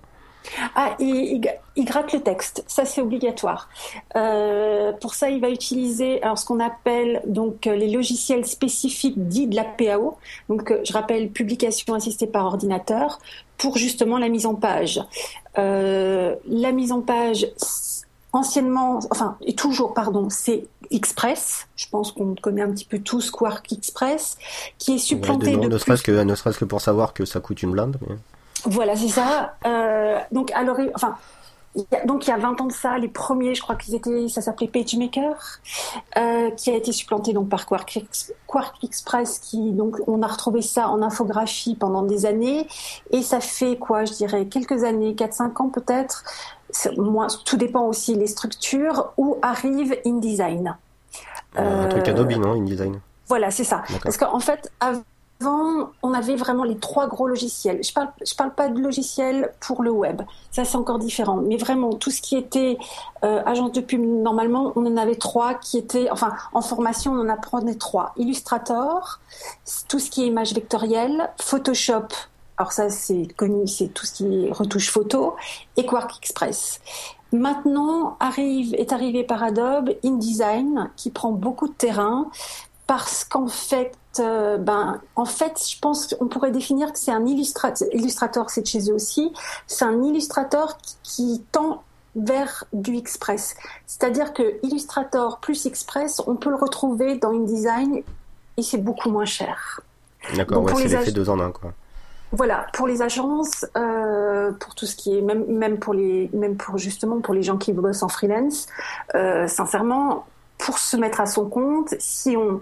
Ah, 0.75 0.95
il, 0.99 1.41
gratte 1.77 2.13
le 2.13 2.21
texte, 2.21 2.63
ça 2.67 2.85
c'est 2.85 3.01
obligatoire. 3.01 3.69
Euh, 4.15 4.91
pour 4.93 5.13
ça, 5.13 5.29
il 5.29 5.41
va 5.41 5.49
utiliser 5.49 6.21
alors 6.23 6.37
ce 6.37 6.45
qu'on 6.45 6.59
appelle 6.59 7.21
donc 7.25 7.65
les 7.65 7.89
logiciels 7.89 8.45
spécifiques 8.45 9.27
dits 9.27 9.47
de 9.47 9.55
la 9.55 9.63
PAO. 9.63 10.17
Donc, 10.49 10.71
euh, 10.71 10.81
je 10.83 10.93
rappelle 10.93 11.29
publication 11.29 11.93
assistée 11.93 12.27
par 12.27 12.45
ordinateur 12.45 13.19
pour 13.57 13.77
justement 13.77 14.17
la 14.17 14.29
mise 14.29 14.45
en 14.45 14.55
page. 14.55 15.01
Euh, 15.57 16.35
la 16.47 16.71
mise 16.71 16.91
en 16.91 17.01
page 17.01 17.47
anciennement, 18.33 18.99
enfin, 19.11 19.37
et 19.41 19.53
toujours, 19.53 19.93
pardon, 19.93 20.27
c'est 20.29 20.65
Express. 20.89 21.67
Je 21.75 21.87
pense 21.89 22.11
qu'on 22.11 22.35
connaît 22.35 22.61
un 22.61 22.71
petit 22.71 22.85
peu 22.85 22.99
tous 22.99 23.31
Quark 23.31 23.71
Express, 23.71 24.37
qui 24.77 24.95
est 24.95 24.97
supplanté 24.97 25.55
de, 25.55 25.67
ne 25.67 25.77
serait-ce 25.77 26.03
que, 26.03 26.23
ne 26.23 26.35
serait-ce 26.35 26.57
que 26.57 26.65
pour 26.65 26.81
savoir 26.81 27.13
que 27.13 27.25
ça 27.25 27.39
coûte 27.39 27.61
une 27.63 27.71
blinde. 27.71 27.97
Mais... 28.07 28.15
Voilà, 28.65 28.95
c'est 28.95 29.09
ça. 29.09 29.55
Euh, 29.65 30.19
donc, 30.31 30.51
alors, 30.51 30.77
enfin, 30.95 31.17
donc 32.05 32.27
il 32.27 32.29
y 32.29 32.33
a 32.33 32.37
20 32.37 32.61
ans 32.61 32.65
de 32.65 32.71
ça, 32.71 32.97
les 32.97 33.07
premiers, 33.07 33.55
je 33.55 33.61
crois 33.61 33.75
qu'ils 33.75 33.95
étaient, 33.95 34.27
ça 34.27 34.41
s'appelait 34.41 34.67
PageMaker, 34.67 35.59
euh, 36.17 36.51
qui 36.51 36.69
a 36.69 36.75
été 36.75 36.91
supplanté 36.91 37.33
donc 37.33 37.49
par 37.49 37.65
Quark, 37.65 37.99
Express, 38.83 39.39
qui 39.39 39.71
donc 39.71 39.97
on 40.07 40.21
a 40.21 40.27
retrouvé 40.27 40.61
ça 40.61 40.89
en 40.89 41.01
infographie 41.01 41.75
pendant 41.75 42.03
des 42.03 42.25
années, 42.25 42.67
et 43.09 43.23
ça 43.23 43.39
fait 43.39 43.77
quoi, 43.77 44.05
je 44.05 44.13
dirais 44.13 44.45
quelques 44.45 44.83
années, 44.83 45.13
4-5 45.13 45.61
ans 45.61 45.69
peut-être? 45.69 46.23
Moi, 46.97 47.27
tout 47.45 47.57
dépend 47.57 47.87
aussi 47.87 48.15
les 48.15 48.27
structures 48.27 49.11
où 49.17 49.37
arrive 49.41 49.95
InDesign. 50.05 50.77
Euh, 51.57 51.85
un 51.85 51.87
truc 51.87 52.07
Adobe, 52.07 52.31
non, 52.33 52.53
InDesign? 52.53 52.99
Voilà, 53.27 53.51
c'est 53.51 53.63
ça. 53.63 53.83
Parce 54.03 54.17
qu'en 54.17 54.39
fait, 54.39 54.71
avant, 54.79 55.01
on 55.49 56.13
avait 56.13 56.35
vraiment 56.35 56.63
les 56.63 56.77
trois 56.77 57.07
gros 57.07 57.27
logiciels. 57.27 57.79
Je 57.83 57.91
je 58.25 58.35
parle 58.35 58.53
pas 58.53 58.69
de 58.69 58.79
logiciels 58.79 59.53
pour 59.59 59.83
le 59.83 59.91
web. 59.91 60.21
Ça, 60.51 60.65
c'est 60.65 60.77
encore 60.77 60.99
différent. 60.99 61.37
Mais 61.37 61.57
vraiment, 61.57 61.93
tout 61.93 62.11
ce 62.11 62.21
qui 62.21 62.35
était 62.35 62.77
euh, 63.23 63.41
agence 63.45 63.71
de 63.71 63.81
pub, 63.81 64.01
normalement, 64.01 64.73
on 64.75 64.85
en 64.85 64.97
avait 64.97 65.15
trois 65.15 65.53
qui 65.55 65.77
étaient, 65.77 66.09
enfin, 66.11 66.33
en 66.53 66.61
formation, 66.61 67.13
on 67.13 67.19
en 67.19 67.29
apprenait 67.29 67.75
trois. 67.75 68.13
Illustrator, 68.17 69.19
tout 69.87 69.99
ce 69.99 70.09
qui 70.09 70.23
est 70.23 70.27
image 70.27 70.53
vectorielle, 70.53 71.29
Photoshop. 71.39 72.07
Alors 72.57 72.71
ça, 72.71 72.89
c'est 72.89 73.27
connu, 73.35 73.67
c'est 73.67 73.87
tout 73.87 74.05
ce 74.05 74.13
qui 74.13 74.45
est 74.45 74.51
retouche 74.51 74.91
photo, 74.91 75.35
et 75.75 75.85
Quark 75.85 76.17
Express. 76.17 76.81
Maintenant, 77.31 78.15
arrive, 78.19 78.75
est 78.75 78.93
arrivé 78.93 79.23
par 79.23 79.41
Adobe 79.41 79.89
InDesign, 80.05 80.91
qui 80.95 81.09
prend 81.09 81.31
beaucoup 81.31 81.67
de 81.67 81.73
terrain, 81.73 82.29
parce 82.87 83.23
qu'en 83.23 83.47
fait, 83.47 83.95
euh, 84.19 84.57
ben, 84.57 85.01
en 85.15 85.25
fait, 85.25 85.61
je 85.67 85.79
pense 85.79 86.13
qu'on 86.13 86.27
pourrait 86.27 86.51
définir 86.51 86.91
que 86.91 86.99
c'est 86.99 87.11
un 87.11 87.25
illustrateur, 87.25 87.87
illustrateur 87.93 88.49
c'est 88.49 88.61
de 88.61 88.67
chez 88.67 88.89
eux 88.89 88.93
aussi, 88.93 89.31
c'est 89.67 89.85
un 89.85 90.03
illustrateur 90.03 90.77
qui, 91.01 91.43
tend 91.51 91.83
vers 92.15 92.65
du 92.73 92.95
Express. 92.95 93.55
C'est-à-dire 93.87 94.33
que 94.33 94.59
Illustrator 94.61 95.39
plus 95.39 95.65
Express, 95.65 96.21
on 96.27 96.35
peut 96.35 96.51
le 96.51 96.57
retrouver 96.57 97.17
dans 97.17 97.31
InDesign 97.31 98.03
et 98.57 98.61
c'est 98.61 98.77
beaucoup 98.77 99.09
moins 99.09 99.25
cher. 99.25 99.81
D'accord, 100.35 100.63
ouais, 100.63 100.73
c'est 100.75 100.89
l'effet 100.89 101.11
deux 101.11 101.29
en 101.29 101.39
un, 101.39 101.51
quoi. 101.51 101.73
Voilà, 102.31 102.65
pour 102.73 102.87
les 102.87 103.03
agences, 103.03 103.63
euh, 103.77 104.51
pour 104.53 104.73
tout 104.73 104.87
ce 104.87 104.95
qui 104.95 105.15
est 105.15 105.21
même 105.21 105.45
même 105.45 105.77
pour 105.77 105.93
les 105.93 106.31
même 106.33 106.57
pour 106.57 106.79
justement 106.79 107.21
pour 107.21 107.35
les 107.35 107.43
gens 107.43 107.57
qui 107.57 107.73
bossent 107.73 108.01
en 108.01 108.07
freelance, 108.07 108.65
euh, 109.13 109.47
sincèrement, 109.47 110.25
pour 110.63 110.79
se 110.79 110.95
mettre 110.95 111.19
à 111.19 111.25
son 111.25 111.49
compte, 111.49 111.93
si 111.99 112.37
on 112.37 112.61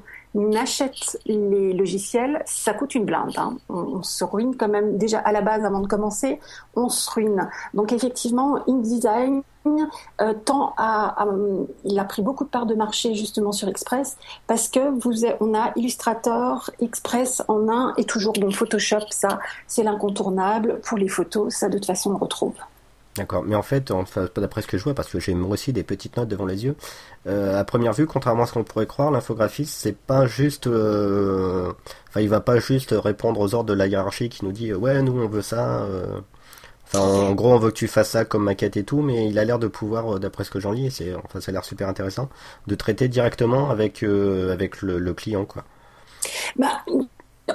achète 0.56 1.20
les 1.26 1.72
logiciels, 1.72 2.42
ça 2.46 2.74
coûte 2.74 2.96
une 2.96 3.06
blinde. 3.06 3.34
Hein. 3.38 3.58
On, 3.70 4.02
se 4.02 4.24
ruine 4.24 4.56
quand 4.56 4.70
même 4.70 4.98
déjà 4.98 5.20
à 5.20 5.32
la 5.32 5.42
base 5.42 5.64
avant 5.64 5.82
de 5.82 5.88
commencer, 5.88 6.40
on 6.76 6.90
se 6.90 7.12
ruine. 7.12 7.48
Donc 7.76 7.94
effectivement, 7.94 8.58
InDesign 8.68 9.44
euh, 9.68 10.34
tend 10.46 10.74
à, 10.78 11.28
il 11.84 12.00
a 12.00 12.06
pris 12.06 12.24
beaucoup 12.24 12.44
de 12.44 12.50
parts 12.50 12.66
de 12.66 12.74
marché 12.74 13.14
justement 13.14 13.52
sur 13.52 13.68
Express 13.68 14.18
parce 14.48 14.68
que 14.68 14.80
vous, 15.00 15.24
on 15.40 15.54
a 15.54 15.72
Illustrator, 15.76 16.72
Express 16.80 17.44
en 17.48 17.70
un 17.70 17.94
et 17.98 18.06
toujours 18.06 18.34
bon 18.34 18.50
Photoshop, 18.50 19.06
ça 19.12 19.40
c'est 19.68 19.84
l'incontournable 19.84 20.80
pour 20.84 20.98
les 20.98 21.08
photos, 21.08 21.54
ça 21.54 21.70
de 21.70 21.78
toute 21.78 21.86
façon 21.86 22.14
on 22.14 22.18
retrouve. 22.18 22.56
D'accord, 23.18 23.44
mais 23.44 23.56
en 23.56 23.62
fait, 23.62 23.92
enfin, 23.92 24.30
d'après 24.38 24.62
ce 24.62 24.68
que 24.68 24.78
je 24.78 24.84
vois, 24.86 24.94
parce 24.94 25.10
que 25.10 25.20
j'ai 25.20 25.34
moi 25.34 25.52
aussi 25.52 25.74
des 25.74 25.84
petites 25.84 26.16
notes 26.16 26.30
devant 26.30 26.46
les 26.46 26.64
yeux. 26.64 26.76
Euh, 27.28 27.60
à 27.60 27.66
première 27.66 27.92
vue, 27.92 28.06
contrairement 28.06 28.44
à 28.44 28.46
ce 28.46 28.54
qu'on 28.54 28.64
pourrait 28.64 28.88
croire, 28.88 29.12
l'infographiste, 29.12 29.74
c'est 29.76 29.98
pas 29.98 30.28
juste, 30.28 30.68
euh... 30.68 31.74
enfin, 32.08 32.22
il 32.22 32.30
va 32.30 32.40
pas 32.40 32.60
juste 32.60 32.96
répondre 32.98 33.42
aux 33.42 33.54
ordres 33.54 33.70
de 33.70 33.74
la 33.74 33.88
hiérarchie 33.88 34.30
qui 34.30 34.46
nous 34.46 34.54
dit, 34.54 34.74
ouais, 34.74 35.02
nous 35.02 35.12
on 35.22 35.28
veut 35.28 35.42
ça. 35.42 35.82
Euh... 35.84 36.22
Enfin, 36.88 37.00
en 37.00 37.34
gros, 37.34 37.54
on 37.54 37.60
veut 37.60 37.72
que 37.72 37.76
tu 37.76 37.88
fasses 37.90 38.12
ça 38.12 38.26
comme 38.26 38.44
maquette 38.46 38.78
et 38.78 38.84
tout, 38.86 39.02
mais 39.02 39.28
il 39.30 39.38
a 39.40 39.46
l'air 39.46 39.60
de 39.60 39.68
pouvoir, 39.68 40.16
euh, 40.16 40.20
d'après 40.20 40.46
ce 40.46 40.50
que 40.52 40.60
j'en 40.62 40.72
lis, 40.72 40.92
c'est, 40.92 41.14
enfin, 41.16 41.42
ça 41.42 41.52
a 41.52 41.54
l'air 41.54 41.66
super 41.66 41.90
intéressant, 41.90 42.30
de 42.68 42.76
traiter 42.76 43.10
directement 43.10 43.70
avec 43.70 44.04
euh, 44.04 44.54
avec 44.54 44.82
le, 44.82 45.00
le 45.00 45.14
client, 45.14 45.44
quoi. 45.46 45.66
Bah, 46.58 46.84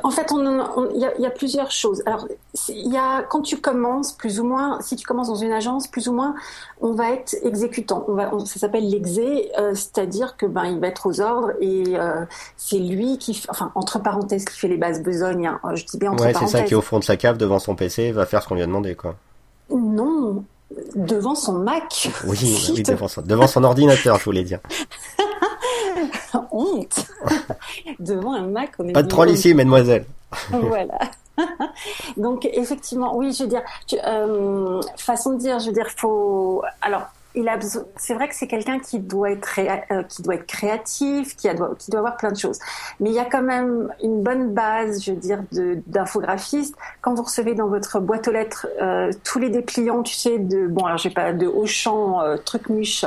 en 0.02 0.10
fait, 0.10 0.32
il 0.32 1.00
y, 1.18 1.26
a 1.26 1.30
plusieurs 1.30 1.70
choses. 1.70 2.02
Alors, 2.06 2.26
il 2.68 2.92
y 2.92 2.96
a 2.96 3.22
quand 3.22 3.42
tu 3.42 3.58
commences, 3.58 4.12
plus 4.12 4.40
ou 4.40 4.44
moins, 4.44 4.80
si 4.80 4.96
tu 4.96 5.06
commences 5.06 5.28
dans 5.28 5.36
une 5.36 5.52
agence, 5.52 5.86
plus 5.86 6.08
ou 6.08 6.12
moins, 6.12 6.34
on 6.80 6.92
va 6.92 7.10
être 7.12 7.36
exécutant. 7.42 8.04
On 8.08 8.14
va, 8.14 8.30
ça 8.44 8.58
s'appelle 8.58 8.88
l'exé, 8.88 9.50
euh, 9.58 9.74
c'est-à-dire 9.74 10.36
que 10.36 10.46
ben 10.46 10.64
il 10.64 10.80
va 10.80 10.88
être 10.88 11.06
aux 11.06 11.20
ordres 11.20 11.52
et 11.60 11.84
euh, 11.98 12.24
c'est 12.56 12.78
lui 12.78 13.18
qui, 13.18 13.40
enfin 13.48 13.70
entre 13.74 14.00
parenthèses, 14.00 14.44
qui 14.44 14.58
fait 14.58 14.68
les 14.68 14.76
bases 14.76 15.02
besognes. 15.02 15.46
Hein. 15.46 15.60
je 15.74 15.84
dis 15.84 15.98
bien 15.98 16.12
entre 16.12 16.24
ouais, 16.24 16.34
c'est 16.34 16.46
ça 16.46 16.62
qui 16.62 16.74
est 16.74 16.76
au 16.76 16.82
fond 16.82 16.98
de 16.98 17.04
sa 17.04 17.16
cave 17.16 17.36
devant 17.36 17.58
son 17.58 17.74
PC, 17.74 18.12
va 18.12 18.26
faire 18.26 18.42
ce 18.42 18.48
qu'on 18.48 18.54
lui 18.54 18.62
a 18.62 18.66
demandé, 18.66 18.94
quoi. 18.94 19.16
Non, 19.70 20.44
devant 20.94 21.34
son 21.34 21.54
Mac. 21.54 22.10
Oui, 22.26 22.38
oui 22.74 22.82
devant, 22.82 23.08
son, 23.08 23.22
devant 23.22 23.46
son 23.46 23.64
ordinateur, 23.64 24.18
je 24.18 24.24
voulais 24.24 24.44
dire. 24.44 24.60
honte 26.50 27.06
devant 27.98 28.34
un 28.34 28.46
Mac. 28.46 28.72
On 28.78 28.88
est 28.88 28.92
Pas 28.92 29.02
de 29.02 29.08
troll 29.08 29.30
ici, 29.30 29.54
mademoiselle. 29.54 30.06
voilà. 30.50 30.98
Donc 32.16 32.48
effectivement, 32.52 33.16
oui, 33.16 33.32
je 33.32 33.44
veux 33.44 33.48
dire, 33.48 33.62
euh, 34.06 34.80
façon 34.96 35.34
de 35.34 35.38
dire, 35.38 35.58
je 35.58 35.66
veux 35.66 35.72
dire, 35.72 35.88
faut. 35.96 36.62
Alors, 36.80 37.02
il 37.36 37.48
a 37.48 37.58
c'est 37.96 38.14
vrai 38.14 38.28
que 38.28 38.34
c'est 38.34 38.46
quelqu'un 38.46 38.78
qui 38.78 38.98
doit 38.98 39.30
être 39.30 39.60
euh, 39.90 40.02
qui 40.04 40.22
doit 40.22 40.34
être 40.34 40.46
créatif, 40.46 41.36
qui, 41.36 41.48
a, 41.48 41.54
qui 41.78 41.90
doit 41.90 42.00
avoir 42.00 42.16
plein 42.16 42.32
de 42.32 42.36
choses. 42.36 42.58
Mais 42.98 43.10
il 43.10 43.14
y 43.14 43.18
a 43.18 43.24
quand 43.24 43.42
même 43.42 43.92
une 44.02 44.22
bonne 44.22 44.52
base, 44.54 45.04
je 45.04 45.12
veux 45.12 45.18
dire, 45.18 45.42
d'infographiste. 45.86 46.74
Quand 47.02 47.14
vous 47.14 47.22
recevez 47.22 47.54
dans 47.54 47.68
votre 47.68 48.00
boîte 48.00 48.26
aux 48.28 48.32
lettres 48.32 48.66
euh, 48.80 49.12
tous 49.22 49.38
les 49.38 49.50
dépliants, 49.50 50.02
tu 50.02 50.14
sais, 50.14 50.38
de 50.38 50.66
bon, 50.66 50.86
alors 50.86 50.98
j'ai 50.98 51.10
pas 51.10 51.32
de 51.32 51.46
Auchan, 51.46 52.22
euh, 52.22 52.36
truc 52.36 52.68
muche. 52.68 53.04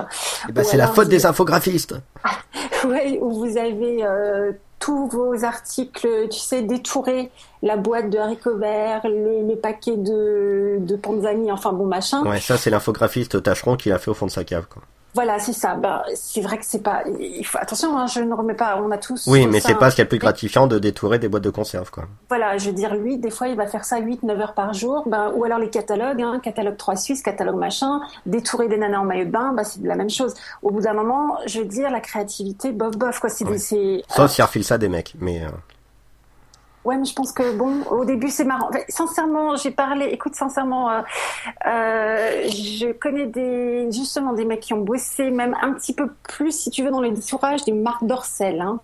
Eh 0.48 0.52
ben, 0.52 0.64
c'est 0.64 0.78
la 0.78 0.88
faute 0.88 1.10
des 1.10 1.26
infographistes. 1.26 1.96
oui, 2.86 3.18
où 3.22 3.32
vous 3.32 3.58
avez 3.58 4.04
euh, 4.04 4.52
tous 4.80 5.08
vos 5.08 5.44
articles, 5.44 6.08
tu 6.30 6.40
sais, 6.40 6.62
détourés, 6.62 7.32
la 7.62 7.78
boîte 7.78 8.10
de 8.10 8.18
haricots 8.18 8.58
verts, 8.58 9.02
le, 9.04 9.56
paquet 9.56 9.98
de, 9.98 10.78
de 10.80 10.96
panzani, 10.96 11.52
enfin 11.52 11.74
bon 11.74 11.86
machin. 11.86 12.24
Ouais, 12.26 12.40
ça 12.40 12.58
c'est 12.58 12.70
l'infographiste 12.70 13.44
Tacheron 13.44 13.76
qui 13.76 13.90
l'a 13.90 14.00
fait 14.00 14.12
au 14.12 14.14
fond 14.14 14.26
de 14.26 14.32
sa 14.32 14.44
cave. 14.44 14.68
Quoi. 14.70 14.82
Voilà, 15.16 15.40
c'est 15.40 15.54
ça. 15.54 15.76
Ben, 15.76 16.04
c'est 16.14 16.42
vrai 16.42 16.58
que 16.58 16.66
c'est 16.66 16.84
pas. 16.84 17.04
Il 17.20 17.46
faut 17.46 17.58
attention, 17.58 17.98
hein, 17.98 18.06
je 18.08 18.20
ne 18.20 18.34
remets 18.34 18.54
pas. 18.54 18.80
On 18.82 18.92
a 18.92 18.98
tous. 18.98 19.26
Oui, 19.28 19.48
mais 19.48 19.60
c'est 19.60 19.76
pas 19.76 19.90
ce 19.90 19.96
qui 19.96 20.02
est 20.02 20.06
le 20.06 20.10
plus 20.10 20.20
gratifiant 20.20 20.68
de 20.68 20.78
détourer 20.78 21.20
des 21.20 21.28
boîtes 21.28 21.44
de 21.44 21.50
conserve, 21.50 21.90
quoi. 21.90 22.06
Voilà, 22.30 22.58
je 22.58 22.68
veux 22.68 22.74
dire, 22.76 22.96
lui, 22.96 23.18
des 23.18 23.32
fois, 23.32 23.48
il 23.48 23.56
va 23.56 23.66
faire 23.66 23.86
ça 23.86 24.00
8-9 24.00 24.40
heures 24.40 24.54
par 24.54 24.74
jour. 24.74 25.04
Ben, 25.08 25.32
ou 25.36 25.44
alors 25.44 25.60
les 25.60 25.70
catalogues, 25.70 26.22
hein, 26.22 26.40
catalogue 26.44 26.78
3 26.78 26.96
Suisse, 26.96 27.22
catalogue 27.22 27.58
machin, 27.58 28.02
détourer 28.26 28.68
des 28.68 28.78
nanas 28.78 29.00
en 29.00 29.06
maillot 29.06 29.26
de 29.26 29.32
bain, 29.32 29.54
ben, 29.54 29.64
c'est 29.64 29.82
la 29.84 29.96
même 29.96 30.10
chose. 30.10 30.34
Au 30.62 30.72
bout 30.72 30.82
d'un 30.82 30.94
moment, 30.94 31.38
je 31.48 31.60
veux 31.60 31.66
dire, 31.66 31.90
la 31.90 32.02
créativité, 32.02 32.72
bof, 32.72 32.96
bof, 32.98 33.20
quoi. 33.20 33.30
C'est, 33.30 33.46
ouais. 33.46 34.04
Sauf 34.10 34.32
s'il 34.32 34.44
refile 34.44 34.64
ça 34.64 34.78
des 34.78 34.90
mecs, 34.90 35.16
mais. 35.20 35.44
Euh, 35.44 35.50
Ouais, 36.86 36.98
mais 36.98 37.06
je 37.06 37.14
pense 37.14 37.32
que 37.32 37.56
bon, 37.58 37.84
au 37.92 38.06
début 38.06 38.30
c'est 38.30 38.46
marrant. 38.46 38.70
sincèrement, 38.88 39.56
j'ai 39.58 39.72
parlé. 39.72 40.06
Écoute, 40.06 40.36
sincèrement, 40.36 40.90
euh, 40.90 41.02
euh, 41.68 42.44
je 42.48 42.92
connais 42.94 43.28
des 43.28 43.92
justement 43.92 44.34
des 44.34 44.46
mecs 44.46 44.62
qui 44.62 44.74
ont 44.74 44.82
bossé 44.82 45.30
même 45.30 45.56
un 45.62 45.74
petit 45.74 45.94
peu 45.94 46.10
plus, 46.24 46.52
si 46.52 46.70
tu 46.70 46.84
veux, 46.84 46.92
dans 46.92 47.02
les 47.02 47.14
tourages 47.20 47.64
des 47.66 47.74
marques 47.74 48.06
d'Orcel. 48.06 48.62
Hein. 48.62 48.80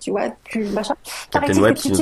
Tu 0.00 0.10
vois, 0.10 0.30
tu 0.44 0.64
machin. 0.64 0.94
Captain 1.30 1.60
Web, 1.60 1.76
tu 1.76 1.92
nous 1.92 1.98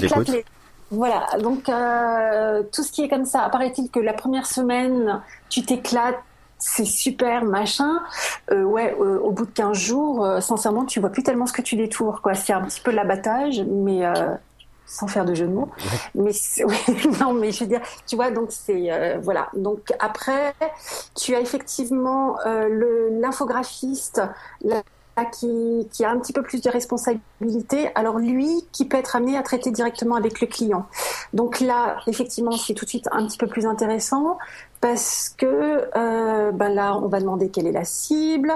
Voilà, 0.93 1.27
donc 1.41 1.69
euh, 1.69 2.63
tout 2.73 2.85
ce 2.85 2.93
qui 2.93 3.03
est 3.03 3.09
comme 3.09 3.25
ça. 3.25 3.43
Apparaît-il 3.43 3.91
que 3.91 3.99
la 3.99 4.13
première 4.13 4.47
semaine, 4.47 5.21
tu 5.49 5.63
t'éclates, 5.63 6.23
c'est 6.59 6.85
super, 6.85 7.45
machin. 7.45 8.01
Euh, 8.51 8.65
ouais, 8.65 8.97
euh, 9.01 9.19
au 9.21 9.31
bout 9.31 9.47
de 9.47 9.51
15 9.51 9.79
jours, 9.79 10.25
euh, 10.25 10.41
sincèrement, 10.41 10.85
tu 10.85 11.01
vois 11.01 11.11
plus 11.11 11.23
tellement 11.23 11.47
ce 11.47 11.53
que 11.53 11.63
tu 11.63 11.77
détours, 11.77 12.21
quoi. 12.21 12.35
C'est 12.35 12.53
un 12.53 12.63
petit 12.63 12.81
peu 12.81 12.91
l'abattage, 12.91 13.63
mais 13.63 14.03
sans 14.89 15.07
faire 15.07 15.25
de 15.25 15.35
jeu 15.35 15.47
de 15.47 15.53
mots. 15.53 15.69
Mais 16.15 16.33
non, 17.21 17.33
mais 17.35 17.53
je 17.53 17.61
veux 17.61 17.69
dire, 17.69 17.83
tu 18.07 18.17
vois, 18.17 18.31
donc 18.31 18.49
c'est 18.51 18.91
euh, 18.91 19.19
voilà. 19.23 19.49
Donc 19.55 19.93
après, 20.01 20.55
tu 21.15 21.35
as 21.35 21.41
effectivement 21.41 22.37
euh, 22.47 22.69
le 22.69 23.21
l'infographiste. 23.21 24.23
Qui, 25.25 26.05
a 26.05 26.11
un 26.11 26.19
petit 26.19 26.33
peu 26.33 26.43
plus 26.43 26.63
de 26.63 26.71
responsabilité, 26.71 27.91
alors 27.95 28.19
lui 28.19 28.49
qui 28.73 28.85
peut 28.85 28.97
être 28.97 29.17
amené 29.17 29.37
à 29.37 29.43
traiter 29.43 29.71
directement 29.71 30.17
avec 30.17 30.41
le 30.41 30.47
client. 30.47 30.87
Donc 31.33 31.61
là, 31.61 31.97
effectivement, 32.07 32.53
c'est 32.53 32.75
tout 32.75 32.85
de 32.85 32.91
suite 32.91 33.09
un 33.13 33.27
petit 33.27 33.39
peu 33.39 33.47
plus 33.47 33.67
intéressant 33.67 34.39
parce 34.81 35.35
que 35.37 35.89
euh, 35.97 36.53
ben 36.53 36.69
là, 36.69 36.97
on 36.97 37.09
va 37.09 37.21
demander 37.21 37.49
quelle 37.49 37.67
est 37.67 37.73
la 37.73 37.85
cible, 37.85 38.53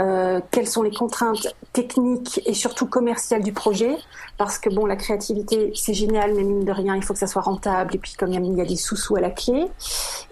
euh, 0.00 0.40
quelles 0.50 0.66
sont 0.66 0.82
les 0.82 0.90
contraintes 0.90 1.54
techniques 1.72 2.40
et 2.44 2.54
surtout 2.54 2.86
commerciales 2.86 3.42
du 3.42 3.52
projet, 3.52 3.96
parce 4.36 4.58
que 4.58 4.68
bon, 4.68 4.86
la 4.86 4.96
créativité 4.96 5.72
c'est 5.76 5.94
génial, 5.94 6.34
mais 6.34 6.42
mine 6.42 6.64
de 6.64 6.72
rien, 6.72 6.96
il 6.96 7.04
faut 7.04 7.12
que 7.12 7.20
ça 7.20 7.28
soit 7.28 7.42
rentable 7.42 7.94
et 7.94 7.98
puis 7.98 8.14
comme 8.14 8.32
il 8.32 8.56
y 8.56 8.60
a 8.60 8.64
des 8.64 8.76
sous-sous 8.76 9.16
à 9.16 9.20
la 9.20 9.30
clé. 9.30 9.66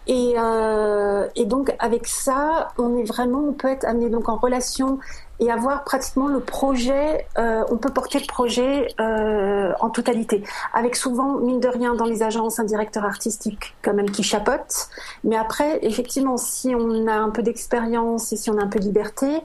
Et, 0.09 0.35
euh, 0.39 1.29
et 1.37 1.45
donc 1.45 1.75
avec 1.79 2.07
ça, 2.07 2.69
on 2.79 2.97
est 2.97 3.05
vraiment, 3.05 3.41
on 3.41 3.53
peut 3.53 3.69
être 3.69 3.85
amené 3.85 4.09
donc 4.09 4.29
en 4.29 4.37
relation 4.37 4.99
et 5.41 5.51
avoir 5.51 5.85
pratiquement 5.85 6.27
le 6.29 6.41
projet, 6.41 7.27
euh, 7.39 7.65
on 7.71 7.77
peut 7.77 7.93
porter 7.93 8.19
le 8.19 8.27
projet 8.27 8.89
euh, 9.01 9.73
en 9.81 9.91
totalité, 9.91 10.43
avec 10.75 10.97
souvent, 10.97 11.39
mine 11.39 11.61
de 11.61 11.69
rien, 11.69 11.95
dans 11.95 12.07
les 12.07 12.23
agences, 12.23 12.59
un 12.59 12.65
directeur 12.65 13.05
artistique 13.05 13.75
quand 13.83 13.95
même 13.95 14.11
qui 14.11 14.23
chapote. 14.23 14.89
Mais 15.25 15.37
après, 15.37 15.79
effectivement, 15.83 16.37
si 16.37 16.75
on 16.75 17.07
a 17.07 17.15
un 17.15 17.31
peu 17.31 17.43
d'expérience 17.43 18.33
et 18.33 18.37
si 18.37 18.51
on 18.51 18.59
a 18.59 18.63
un 18.63 18.69
peu 18.69 18.79
de 18.79 18.85
liberté, 18.85 19.43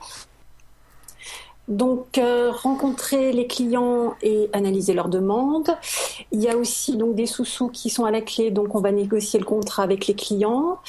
donc 1.67 2.17
euh, 2.17 2.51
rencontrer 2.51 3.31
les 3.31 3.47
clients 3.47 4.15
et 4.21 4.49
analyser 4.53 4.93
leurs 4.93 5.07
demandes. 5.07 5.75
Il 6.31 6.41
y 6.41 6.49
a 6.49 6.57
aussi 6.57 6.97
donc 6.97 7.15
des 7.15 7.25
sous-sous 7.25 7.69
qui 7.69 7.89
sont 7.89 8.03
à 8.05 8.11
la 8.11 8.21
clé, 8.21 8.51
donc 8.51 8.75
on 8.75 8.81
va 8.81 8.91
négocier 8.91 9.39
le 9.39 9.45
contrat 9.45 9.83
avec 9.83 10.07
les 10.07 10.13
clients. 10.13 10.79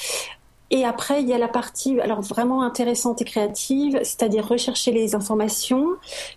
Et 0.71 0.83
après, 0.83 1.21
il 1.21 1.29
y 1.29 1.33
a 1.33 1.37
la 1.37 1.47
partie 1.47 1.99
alors 1.99 2.21
vraiment 2.21 2.63
intéressante 2.63 3.21
et 3.21 3.25
créative, 3.25 3.99
c'est-à-dire 4.03 4.47
rechercher 4.47 4.91
les 4.91 5.13
informations 5.13 5.89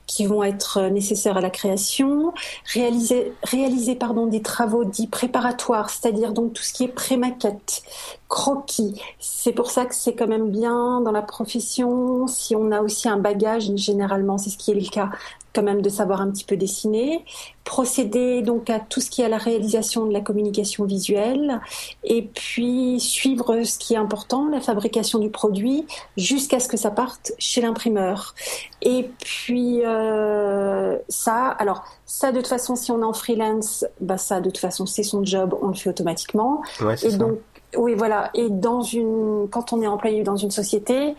qui 0.06 0.26
vont 0.26 0.42
être 0.42 0.82
nécessaires 0.90 1.38
à 1.38 1.40
la 1.40 1.50
création, 1.50 2.35
réaliser, 2.75 3.32
réaliser 3.42 3.94
pardon, 3.94 4.26
des 4.26 4.42
travaux 4.42 4.85
dits 4.85 5.06
préparatoires, 5.06 5.88
c'est-à-dire 5.88 6.32
donc 6.32 6.52
tout 6.52 6.62
ce 6.62 6.75
qui 6.75 6.85
est 6.85 6.88
pré-maquette, 6.88 7.82
croquis. 8.28 9.00
C'est 9.18 9.52
pour 9.52 9.70
ça 9.70 9.87
que 9.87 9.94
c'est 9.94 10.14
quand 10.14 10.28
même 10.28 10.50
bien 10.50 11.00
dans 11.00 11.12
la 11.12 11.23
profession 11.23 12.26
si 12.26 12.54
on 12.54 12.70
a 12.70 12.82
aussi 12.82 13.08
un 13.08 13.16
bagage, 13.16 13.70
généralement 13.76 14.37
c'est 14.37 14.50
ce 14.50 14.58
qui 14.58 14.73
est 14.73 14.75
le 14.75 14.88
cas, 14.88 15.11
quand 15.59 15.65
même 15.65 15.83
de 15.83 15.88
savoir 15.88 16.21
un 16.21 16.31
petit 16.31 16.45
peu 16.45 16.57
dessiner, 16.57 17.25
procéder 17.65 18.43
donc 18.43 18.71
à 18.71 18.79
tout 18.79 19.00
ce 19.00 19.11
qui 19.11 19.23
est 19.23 19.25
à 19.25 19.29
la 19.29 19.38
réalisation 19.38 20.07
de 20.07 20.12
la 20.12 20.21
communication 20.21 20.85
visuelle, 20.85 21.61
et 22.05 22.23
puis 22.23 23.00
suivre 23.00 23.65
ce 23.65 23.77
qui 23.77 23.95
est 23.95 23.97
important, 23.97 24.49
la 24.49 24.61
fabrication 24.61 25.19
du 25.19 25.31
produit, 25.31 25.85
jusqu'à 26.17 26.61
ce 26.61 26.69
que 26.69 26.77
ça 26.77 26.93
parte 26.93 27.33
chez 27.38 27.61
l'imprimeur. 27.61 28.37
Et 28.81 29.11
puis 29.19 29.81
euh, 29.85 30.97
ça, 31.09 31.49
alors 31.49 31.83
ça 32.07 32.31
de 32.31 32.37
toute 32.37 32.47
façon, 32.47 32.77
si 32.77 32.93
on 32.93 33.00
est 33.00 33.05
en 33.05 33.12
freelance, 33.12 33.85
bah 34.00 34.17
ça 34.17 34.41
de 34.41 34.50
toute 34.50 34.59
façon 34.59 34.87
c'est 34.87 35.03
son 35.03 35.25
job, 35.25 35.57
on 35.61 35.69
le 35.69 35.75
fait 35.75 35.91
automatiquement. 35.91 36.62
et 37.03 37.17
donc 37.17 37.41
oui 37.77 37.95
voilà, 37.95 38.31
et 38.35 38.49
dans 38.49 38.83
une, 38.83 39.49
quand 39.50 39.73
on 39.73 39.83
est 39.83 39.88
employé 39.88 40.23
dans 40.23 40.37
une 40.37 40.53
société, 40.53 41.17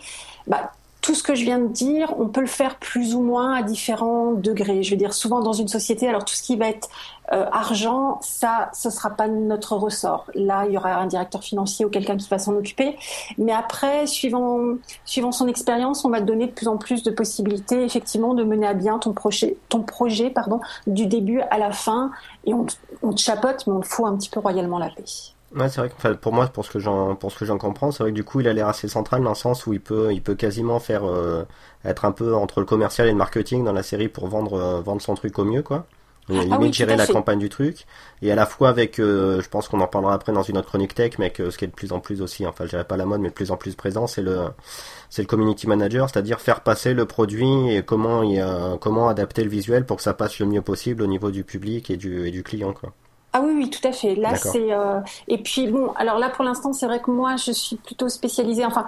bah 0.47 0.71
tout 1.01 1.15
ce 1.15 1.23
que 1.23 1.33
je 1.33 1.43
viens 1.43 1.59
de 1.59 1.67
dire, 1.67 2.13
on 2.19 2.27
peut 2.27 2.41
le 2.41 2.47
faire 2.47 2.77
plus 2.77 3.15
ou 3.15 3.21
moins 3.21 3.53
à 3.53 3.63
différents 3.63 4.33
degrés. 4.33 4.83
Je 4.83 4.91
veux 4.91 4.97
dire, 4.97 5.13
souvent 5.13 5.39
dans 5.39 5.53
une 5.53 5.67
société, 5.67 6.07
alors 6.07 6.25
tout 6.25 6.33
ce 6.33 6.43
qui 6.43 6.57
va 6.57 6.67
être 6.67 6.89
euh, 7.31 7.45
argent, 7.51 8.19
ça, 8.21 8.69
ce 8.73 8.89
sera 8.89 9.11
pas 9.11 9.27
notre 9.27 9.75
ressort. 9.75 10.25
Là, 10.33 10.65
il 10.67 10.73
y 10.73 10.77
aura 10.77 10.95
un 10.95 11.05
directeur 11.05 11.43
financier 11.43 11.85
ou 11.85 11.89
quelqu'un 11.89 12.17
qui 12.17 12.27
va 12.27 12.39
s'en 12.39 12.55
occuper. 12.55 12.97
Mais 13.37 13.53
après, 13.53 14.07
suivant, 14.07 14.75
suivant 15.05 15.31
son 15.31 15.47
expérience, 15.47 16.03
on 16.03 16.09
va 16.09 16.19
te 16.19 16.25
donner 16.25 16.47
de 16.47 16.51
plus 16.51 16.67
en 16.67 16.77
plus 16.77 17.03
de 17.03 17.11
possibilités, 17.11 17.83
effectivement, 17.83 18.33
de 18.33 18.43
mener 18.43 18.67
à 18.67 18.73
bien 18.73 18.99
ton 18.99 19.13
projet, 19.13 19.57
ton 19.69 19.83
projet, 19.83 20.29
pardon, 20.29 20.59
du 20.87 21.05
début 21.05 21.39
à 21.49 21.59
la 21.59 21.71
fin. 21.71 22.11
Et 22.45 22.53
on, 22.53 22.65
on 23.03 23.13
te 23.13 23.21
chapote, 23.21 23.65
mais 23.67 23.73
on 23.73 23.79
te 23.79 23.87
fout 23.87 24.05
un 24.05 24.17
petit 24.17 24.29
peu 24.29 24.39
royalement 24.39 24.79
la 24.79 24.89
paix. 24.89 25.05
Ouais, 25.55 25.67
c'est 25.67 25.81
vrai 25.81 25.89
que 25.89 26.13
pour 26.13 26.31
moi, 26.31 26.47
pour 26.47 26.63
ce 26.63 26.69
que 26.69 26.79
j'en 26.79 27.15
pour 27.15 27.31
ce 27.31 27.39
que 27.39 27.45
j'en 27.45 27.57
comprends, 27.57 27.91
c'est 27.91 28.03
vrai 28.03 28.11
que 28.11 28.15
du 28.15 28.23
coup, 28.23 28.39
il 28.39 28.47
a 28.47 28.53
l'air 28.53 28.67
assez 28.67 28.87
central 28.87 29.23
dans 29.23 29.29
le 29.29 29.35
sens 29.35 29.65
où 29.65 29.73
il 29.73 29.81
peut 29.81 30.13
il 30.13 30.21
peut 30.21 30.35
quasiment 30.35 30.79
faire 30.79 31.05
euh, 31.05 31.43
être 31.83 32.05
un 32.05 32.11
peu 32.11 32.35
entre 32.35 32.59
le 32.59 32.67
commercial 32.67 33.07
et 33.07 33.11
le 33.11 33.17
marketing 33.17 33.63
dans 33.63 33.73
la 33.73 33.81
série 33.81 34.09
pour 34.09 34.27
vendre 34.27 34.53
euh, 34.53 34.81
vendre 34.81 35.01
son 35.01 35.15
truc 35.15 35.39
au 35.39 35.45
mieux 35.45 35.63
quoi. 35.63 35.87
Ah 36.31 36.33
limite 36.33 36.75
gérer 36.75 36.95
la 36.95 37.07
campagne 37.07 37.39
du 37.39 37.49
truc 37.49 37.87
et 38.21 38.31
à 38.31 38.35
la 38.35 38.45
fois 38.45 38.69
avec 38.69 38.99
euh, 38.99 39.41
je 39.41 39.49
pense 39.49 39.67
qu'on 39.67 39.81
en 39.81 39.87
parlera 39.87 40.13
après 40.13 40.31
dans 40.31 40.43
une 40.43 40.59
autre 40.59 40.67
chronique 40.67 40.93
tech 40.93 41.13
mais 41.17 41.31
que 41.31 41.49
ce 41.49 41.57
qui 41.57 41.65
est 41.65 41.67
de 41.67 41.73
plus 41.73 41.91
en 41.91 41.99
plus 41.99 42.21
aussi 42.21 42.45
enfin 42.45 42.65
je 42.65 42.69
dirais 42.69 42.83
pas 42.83 42.97
la 42.97 43.07
mode 43.07 43.21
mais 43.21 43.29
de 43.29 43.33
plus 43.33 43.49
en 43.49 43.57
plus 43.57 43.73
présent 43.73 44.05
c'est 44.05 44.21
le 44.21 44.41
c'est 45.09 45.23
le 45.23 45.27
community 45.27 45.65
manager 45.65 46.07
c'est-à-dire 46.07 46.39
faire 46.39 46.61
passer 46.61 46.93
le 46.93 47.05
produit 47.05 47.73
et 47.75 47.81
comment 47.81 48.21
il, 48.21 48.45
comment 48.79 49.09
adapter 49.09 49.43
le 49.43 49.49
visuel 49.49 49.87
pour 49.87 49.97
que 49.97 50.03
ça 50.03 50.13
passe 50.13 50.37
le 50.37 50.45
mieux 50.45 50.61
possible 50.61 51.01
au 51.01 51.07
niveau 51.07 51.31
du 51.31 51.43
public 51.43 51.89
et 51.89 51.97
du 51.97 52.27
et 52.27 52.31
du 52.31 52.43
client 52.43 52.73
quoi. 52.73 52.93
Ah 53.31 53.41
oui, 53.43 53.53
oui, 53.55 53.69
tout 53.69 53.87
à 53.87 53.91
fait. 53.91 54.15
Là, 54.15 54.35
c'est 54.35 54.73
euh... 54.73 54.99
et 55.27 55.37
puis 55.37 55.67
bon, 55.67 55.91
alors 55.97 56.17
là 56.17 56.29
pour 56.29 56.43
l'instant, 56.43 56.73
c'est 56.73 56.87
vrai 56.87 56.99
que 56.99 57.11
moi, 57.11 57.35
je 57.35 57.51
suis 57.51 57.75
plutôt 57.75 58.09
spécialisée. 58.09 58.65
Enfin, 58.65 58.87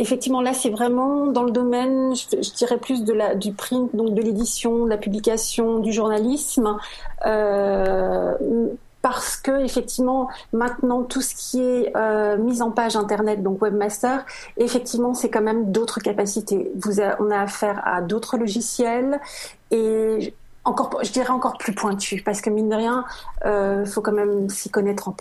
effectivement, 0.00 0.40
là, 0.40 0.52
c'est 0.52 0.70
vraiment 0.70 1.26
dans 1.26 1.44
le 1.44 1.52
domaine, 1.52 2.12
je, 2.14 2.54
dirais 2.54 2.78
plus 2.78 3.04
de 3.04 3.12
la 3.12 3.36
du 3.36 3.52
print, 3.52 3.94
donc 3.94 4.14
de 4.14 4.22
l'édition, 4.22 4.84
de 4.84 4.90
la 4.90 4.96
publication, 4.96 5.78
du 5.78 5.92
journalisme. 5.92 6.76
Euh, 7.24 8.34
parce 9.02 9.36
que 9.36 9.64
effectivement 9.64 10.28
maintenant 10.52 11.02
tout 11.02 11.20
ce 11.20 11.34
qui 11.34 11.60
est 11.60 11.92
euh, 11.96 12.38
mise 12.38 12.62
en 12.62 12.70
page 12.70 12.94
internet 12.94 13.42
donc 13.42 13.60
webmaster 13.60 14.24
effectivement 14.56 15.12
c'est 15.12 15.28
quand 15.28 15.42
même 15.42 15.72
d'autres 15.72 15.98
capacités 15.98 16.70
vous 16.76 17.00
on 17.18 17.30
a 17.32 17.40
affaire 17.40 17.82
à 17.84 18.00
d'autres 18.00 18.38
logiciels 18.38 19.20
et 19.72 20.34
encore, 20.64 21.00
je 21.02 21.10
dirais 21.10 21.30
encore 21.30 21.58
plus 21.58 21.74
pointu, 21.74 22.22
parce 22.24 22.40
que 22.40 22.50
mine 22.50 22.68
de 22.68 22.76
rien, 22.76 23.04
euh, 23.44 23.84
faut 23.84 24.00
quand 24.00 24.12
même 24.12 24.48
s'y 24.48 24.70
connaître 24.70 25.08
en, 25.08 25.14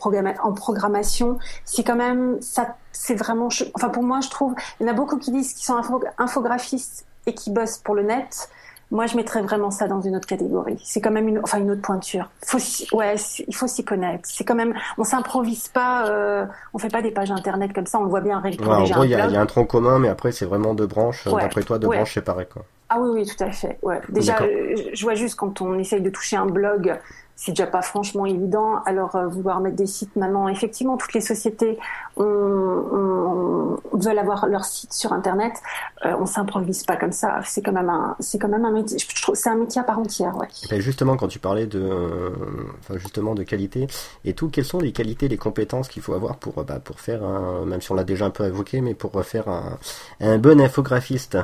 en 0.43 0.53
programmation. 0.53 1.39
C'est 1.65 1.83
quand 1.83 1.95
même 1.95 2.37
ça, 2.41 2.75
c'est 2.91 3.15
vraiment. 3.15 3.49
Enfin, 3.73 3.89
pour 3.89 4.03
moi, 4.03 4.19
je 4.21 4.29
trouve, 4.29 4.53
il 4.79 4.85
y 4.85 4.89
en 4.89 4.91
a 4.91 4.95
beaucoup 4.95 5.17
qui 5.17 5.31
disent 5.31 5.53
qu'ils 5.53 5.65
sont 5.65 5.81
infographistes 6.17 7.05
et 7.25 7.33
qui 7.33 7.51
bossent 7.51 7.77
pour 7.77 7.95
le 7.95 8.03
net. 8.03 8.49
moi, 8.91 9.07
je 9.07 9.15
mettrais 9.15 9.41
vraiment 9.41 9.71
ça 9.71 9.87
dans 9.87 10.01
une 10.01 10.15
autre 10.15 10.27
catégorie. 10.27 10.79
C'est 10.83 11.01
quand 11.01 11.11
même 11.11 11.27
une, 11.27 11.39
enfin 11.39 11.59
une 11.59 11.71
autre 11.71 11.81
pointure. 11.81 12.29
Faut, 12.45 12.59
ouais, 12.95 13.15
il 13.47 13.55
faut 13.55 13.67
s'y 13.67 13.83
connaître. 13.83 14.23
C'est 14.31 14.43
quand 14.43 14.55
même, 14.55 14.75
on 14.97 15.03
s'improvise 15.03 15.69
pas, 15.69 16.07
euh, 16.07 16.45
on 16.73 16.77
fait 16.77 16.89
pas 16.89 17.01
des 17.01 17.11
pages 17.11 17.31
internet 17.31 17.73
comme 17.73 17.87
ça. 17.87 17.99
On 17.99 18.05
voit 18.05 18.21
bien. 18.21 18.41
Ouais, 18.43 18.57
en 18.63 18.83
gros, 18.83 19.03
il 19.05 19.09
y, 19.09 19.15
a 19.15 19.41
un 19.41 19.45
tronc 19.47 19.65
commun, 19.65 19.97
mais 19.97 20.09
après, 20.09 20.31
c'est 20.31 20.45
vraiment 20.45 20.75
deux 20.75 20.87
branches. 20.87 21.27
D'après 21.27 21.63
toi, 21.63 21.79
deux 21.79 21.87
branches 21.87 22.13
séparées, 22.13 22.47
quoi. 22.51 22.63
Ah 22.93 22.99
oui, 22.99 23.21
oui, 23.21 23.25
tout 23.25 23.41
à 23.41 23.51
fait. 23.51 23.79
Ouais. 23.81 24.01
Déjà, 24.09 24.37
je 24.93 25.03
vois 25.03 25.15
juste 25.15 25.35
quand 25.35 25.61
on 25.61 25.79
essaye 25.79 26.01
de 26.01 26.09
toucher 26.09 26.35
un 26.35 26.45
blog, 26.45 26.99
c'est 27.37 27.53
déjà 27.53 27.65
pas 27.65 27.81
franchement 27.81 28.25
évident. 28.25 28.81
Alors 28.85 29.15
euh, 29.15 29.27
vouloir 29.27 29.61
mettre 29.61 29.77
des 29.77 29.87
sites 29.87 30.13
maintenant, 30.17 30.49
effectivement, 30.49 30.97
toutes 30.97 31.13
les 31.13 31.21
sociétés 31.21 31.79
veulent 32.17 34.19
avoir 34.19 34.45
leur 34.47 34.65
site 34.65 34.91
sur 34.91 35.13
Internet. 35.13 35.53
Euh, 36.05 36.15
on 36.19 36.25
s'improvise 36.25 36.83
pas 36.83 36.97
comme 36.97 37.13
ça. 37.13 37.39
C'est 37.45 37.61
quand 37.61 37.71
même 37.71 37.89
un, 37.89 38.17
c'est 38.19 38.37
quand 38.37 38.49
même 38.49 38.65
un 38.65 38.71
métier. 38.71 38.99
Je 38.99 39.21
trouve 39.21 39.35
c'est 39.35 39.49
un 39.49 39.55
métier 39.55 39.79
à 39.79 39.85
part 39.85 39.99
entière. 39.99 40.35
Ouais. 40.35 40.49
Et 40.69 40.81
justement, 40.81 41.15
quand 41.15 41.29
tu 41.29 41.39
parlais 41.39 41.67
de, 41.67 42.33
enfin 42.79 42.97
justement 42.97 43.35
de 43.35 43.43
qualité 43.43 43.87
et 44.25 44.33
tout, 44.33 44.49
quelles 44.49 44.65
sont 44.65 44.79
les 44.79 44.91
qualités, 44.91 45.29
les 45.29 45.37
compétences 45.37 45.87
qu'il 45.87 46.01
faut 46.01 46.13
avoir 46.13 46.35
pour, 46.35 46.61
bah, 46.65 46.81
pour 46.83 46.99
faire, 46.99 47.23
un, 47.23 47.65
même 47.65 47.79
si 47.79 47.89
on 47.93 47.95
l'a 47.95 48.03
déjà 48.03 48.25
un 48.25 48.31
peu 48.31 48.45
évoqué, 48.45 48.81
mais 48.81 48.95
pour 48.95 49.23
faire 49.23 49.47
un, 49.47 49.77
un 50.19 50.37
bon 50.37 50.59
infographiste? 50.59 51.37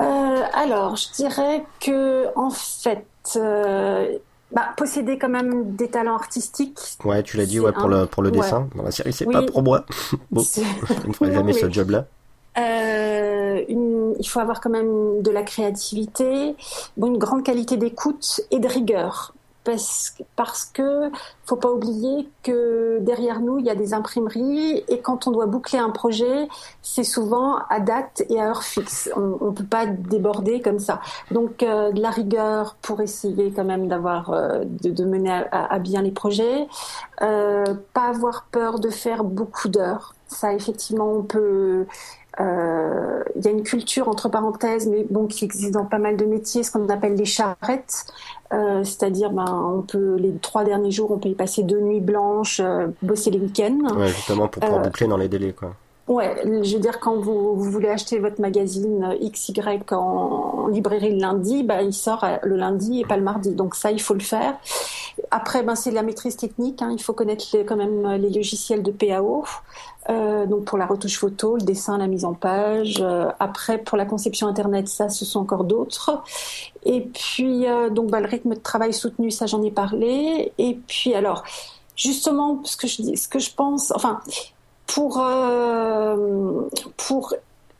Euh, 0.00 0.42
alors, 0.54 0.96
je 0.96 1.12
dirais 1.12 1.64
que 1.80 2.26
en 2.36 2.50
fait, 2.50 3.06
euh, 3.36 4.18
bah, 4.52 4.68
posséder 4.76 5.18
quand 5.18 5.28
même 5.28 5.76
des 5.76 5.88
talents 5.88 6.14
artistiques. 6.14 6.78
Ouais, 7.04 7.22
tu 7.22 7.36
l'as 7.36 7.46
dit, 7.46 7.60
ouais, 7.60 7.72
pour 7.72 7.88
le 7.88 8.06
pour 8.06 8.22
le 8.22 8.30
dessin. 8.30 8.68
Dans 8.74 8.82
la 8.82 8.90
série, 8.90 9.12
c'est 9.12 9.26
pas 9.26 9.42
pour 9.42 9.62
moi. 9.62 9.84
bon, 10.30 10.42
je 10.42 11.08
ne 11.08 11.12
ferai 11.12 11.32
jamais 11.32 11.52
ce 11.52 11.70
job-là. 11.70 12.06
Euh, 12.58 13.62
il 13.68 14.28
faut 14.28 14.40
avoir 14.40 14.60
quand 14.60 14.70
même 14.70 15.22
de 15.22 15.30
la 15.30 15.42
créativité, 15.42 16.56
une 16.96 17.18
grande 17.18 17.44
qualité 17.44 17.76
d'écoute 17.76 18.40
et 18.50 18.58
de 18.58 18.68
rigueur 18.68 19.34
parce, 19.64 20.14
parce 20.36 20.64
que 20.64 21.10
faut 21.44 21.56
pas 21.56 21.70
oublier 21.70 22.28
que 22.42 22.98
derrière 23.00 23.40
nous 23.40 23.58
il 23.58 23.66
y 23.66 23.70
a 23.70 23.74
des 23.74 23.92
imprimeries 23.92 24.84
et 24.88 25.00
quand 25.00 25.26
on 25.26 25.30
doit 25.30 25.46
boucler 25.46 25.78
un 25.78 25.90
projet 25.90 26.48
c'est 26.82 27.04
souvent 27.04 27.58
à 27.68 27.80
date 27.80 28.22
et 28.30 28.40
à 28.40 28.48
heure 28.48 28.62
fixe. 28.62 29.10
On, 29.16 29.46
ne 29.46 29.50
peut 29.50 29.64
pas 29.64 29.86
déborder 29.86 30.60
comme 30.60 30.78
ça. 30.78 31.00
Donc 31.30 31.62
euh, 31.62 31.92
de 31.92 32.00
la 32.00 32.10
rigueur 32.10 32.76
pour 32.82 33.00
essayer 33.00 33.52
quand 33.52 33.64
même 33.64 33.88
d'avoir 33.88 34.30
euh, 34.30 34.64
de, 34.64 35.04
mener 35.04 35.44
à, 35.52 35.78
bien 35.78 36.02
les 36.02 36.10
projets. 36.10 36.66
Euh, 37.22 37.64
pas 37.92 38.08
avoir 38.08 38.46
peur 38.50 38.78
de 38.78 38.88
faire 38.88 39.24
beaucoup 39.24 39.68
d'heures. 39.68 40.14
Ça 40.26 40.52
effectivement 40.54 41.12
on 41.12 41.22
peut 41.22 41.86
il 43.36 43.44
y 43.44 43.48
a 43.48 43.50
une 43.50 43.62
culture 43.62 44.08
entre 44.08 44.28
parenthèses, 44.28 44.86
mais 44.86 45.06
bon, 45.08 45.26
qui 45.26 45.44
existe 45.44 45.72
dans 45.72 45.84
pas 45.84 45.98
mal 45.98 46.16
de 46.16 46.24
métiers, 46.24 46.62
ce 46.62 46.70
qu'on 46.70 46.88
appelle 46.88 47.14
les 47.14 47.24
charrettes, 47.24 48.06
euh, 48.52 48.82
c'est-à-dire, 48.82 49.30
ben, 49.30 49.44
on 49.46 49.82
peut 49.82 50.16
les 50.16 50.32
trois 50.36 50.64
derniers 50.64 50.90
jours, 50.90 51.10
on 51.12 51.18
peut 51.18 51.28
y 51.28 51.34
passer 51.34 51.62
deux 51.62 51.80
nuits 51.80 52.00
blanches, 52.00 52.60
euh, 52.60 52.88
bosser 53.02 53.30
les 53.30 53.38
week-ends. 53.38 53.96
Ouais, 53.96 54.08
justement 54.08 54.48
pour 54.48 54.60
pouvoir 54.62 54.82
boucler 54.82 55.06
dans 55.06 55.16
les 55.16 55.28
délais, 55.28 55.52
quoi. 55.52 55.74
Ouais, 56.10 56.42
je 56.44 56.74
veux 56.74 56.80
dire, 56.80 56.98
quand 56.98 57.20
vous, 57.20 57.54
voulez 57.54 57.88
acheter 57.88 58.18
votre 58.18 58.40
magazine 58.40 59.16
XY 59.22 59.54
en, 59.92 60.66
librairie 60.66 61.12
le 61.12 61.20
lundi, 61.20 61.62
bah, 61.62 61.82
il 61.82 61.94
sort 61.94 62.26
le 62.42 62.56
lundi 62.56 63.00
et 63.00 63.04
pas 63.04 63.16
le 63.16 63.22
mardi. 63.22 63.52
Donc 63.52 63.76
ça, 63.76 63.92
il 63.92 64.02
faut 64.02 64.14
le 64.14 64.20
faire. 64.20 64.58
Après, 65.30 65.62
ben, 65.62 65.76
c'est 65.76 65.92
la 65.92 66.02
maîtrise 66.02 66.36
technique. 66.36 66.82
Hein. 66.82 66.90
Il 66.90 67.00
faut 67.00 67.12
connaître 67.12 67.44
quand 67.64 67.76
même 67.76 68.16
les 68.16 68.28
logiciels 68.28 68.82
de 68.82 68.90
PAO. 68.90 69.44
Euh, 70.08 70.46
donc 70.46 70.64
pour 70.64 70.78
la 70.78 70.86
retouche 70.86 71.16
photo, 71.16 71.56
le 71.56 71.62
dessin, 71.62 71.96
la 71.96 72.08
mise 72.08 72.24
en 72.24 72.34
page. 72.34 72.96
Euh, 73.00 73.30
après, 73.38 73.78
pour 73.78 73.96
la 73.96 74.04
conception 74.04 74.48
internet, 74.48 74.88
ça, 74.88 75.08
ce 75.08 75.24
sont 75.24 75.38
encore 75.38 75.62
d'autres. 75.62 76.24
Et 76.84 77.02
puis, 77.02 77.68
euh, 77.68 77.88
donc, 77.88 78.10
bah, 78.10 78.18
le 78.18 78.26
rythme 78.26 78.54
de 78.54 78.60
travail 78.60 78.92
soutenu, 78.92 79.30
ça, 79.30 79.46
j'en 79.46 79.62
ai 79.62 79.70
parlé. 79.70 80.52
Et 80.58 80.76
puis, 80.88 81.14
alors, 81.14 81.44
justement, 81.94 82.60
ce 82.64 82.76
que 82.76 82.88
je 82.88 83.02
dis, 83.02 83.16
ce 83.16 83.28
que 83.28 83.38
je 83.38 83.54
pense, 83.54 83.92
enfin, 83.94 84.20
pour, 84.92 85.20
euh, 85.20 86.68
pour 86.96 87.34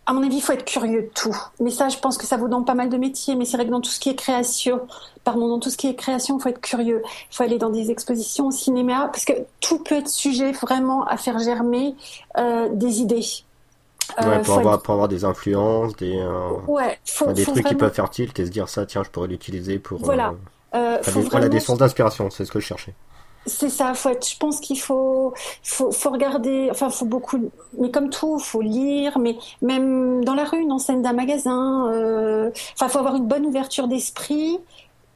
à 0.07 0.13
mon 0.13 0.25
avis, 0.25 0.37
il 0.37 0.43
faut 0.43 0.53
être 0.53 0.65
curieux 0.65 1.03
de 1.03 1.11
tout. 1.15 1.37
Mais 1.61 1.71
ça, 1.71 1.89
je 1.89 1.99
pense 1.99 2.19
que 2.19 2.27
ça 2.27 2.37
vaut 2.37 2.49
dans 2.49 2.63
pas 2.63 2.75
mal 2.75 2.89
de 2.89 2.97
métiers. 2.97 3.37
Mais 3.37 3.45
c'est 3.45 3.57
vrai 3.57 3.67
que 3.67 3.71
dans 3.71 3.81
tout 3.81 3.91
ce 3.91 4.01
qui 4.01 4.09
est 4.09 4.17
création, 4.17 4.81
pardon, 5.23 5.49
dans 5.49 5.61
tout 5.61 5.71
ce 5.71 5.77
qui 5.77 5.87
est 5.87 5.95
création, 5.95 6.39
il 6.39 6.43
faut 6.43 6.49
être 6.49 6.61
curieux. 6.61 7.03
Il 7.31 7.37
faut 7.37 7.45
aller 7.45 7.59
dans 7.59 7.71
des 7.71 7.93
expositions 7.93 8.49
au 8.49 8.51
cinéma, 8.51 9.09
parce 9.13 9.25
que 9.25 9.33
tout 9.61 9.79
peut 9.79 9.97
être 9.97 10.09
sujet 10.09 10.51
vraiment 10.53 11.05
à 11.05 11.17
faire 11.17 11.39
germer 11.39 11.95
euh, 12.39 12.69
des 12.73 13.01
idées. 13.01 13.25
Euh, 14.21 14.41
pour, 14.41 14.59
avoir, 14.59 14.83
pour 14.83 14.95
avoir 14.95 15.09
des 15.09 15.25
influences, 15.25 15.95
des, 15.97 16.19
euh, 16.19 17.33
des 17.33 17.45
trucs 17.45 17.67
qui 17.67 17.75
peuvent 17.77 17.95
faire 17.95 18.11
tilt 18.11 18.37
et 18.41 18.47
se 18.47 18.51
dire 18.51 18.69
ça, 18.69 18.87
tiens, 18.87 19.05
je 19.05 19.11
pourrais 19.11 19.29
l'utiliser 19.29 19.79
pour. 19.79 20.01
Voilà. 20.01 20.35
Euh, 20.75 20.99
des, 21.15 21.21
voilà, 21.23 21.49
des 21.49 21.61
sources 21.61 21.79
d'inspiration, 21.79 22.31
c'est 22.31 22.45
ce 22.45 22.51
que 22.51 22.59
je 22.59 22.67
cherchais. 22.67 22.95
C'est 23.51 23.69
ça, 23.69 23.95
faut 23.95 24.11
je 24.11 24.37
pense 24.39 24.61
qu'il 24.61 24.79
faut, 24.79 25.35
faut, 25.63 25.91
faut 25.91 26.11
regarder, 26.11 26.69
enfin, 26.71 26.89
faut 26.89 27.05
beaucoup, 27.05 27.51
mais 27.79 27.91
comme 27.91 28.09
tout, 28.09 28.39
faut 28.39 28.61
lire, 28.61 29.19
mais 29.19 29.37
même 29.61 30.25
dans 30.25 30.35
la 30.35 30.45
rue, 30.45 30.61
une 30.61 30.73
enseigne 30.73 31.03
d'un 31.03 31.13
magasin, 31.13 31.91
euh, 31.93 32.51
enfin, 32.75 32.89
faut 32.89 32.99
avoir 33.01 33.17
une 33.17 33.27
bonne 33.27 33.45
ouverture 33.45 33.89
d'esprit, 33.89 34.59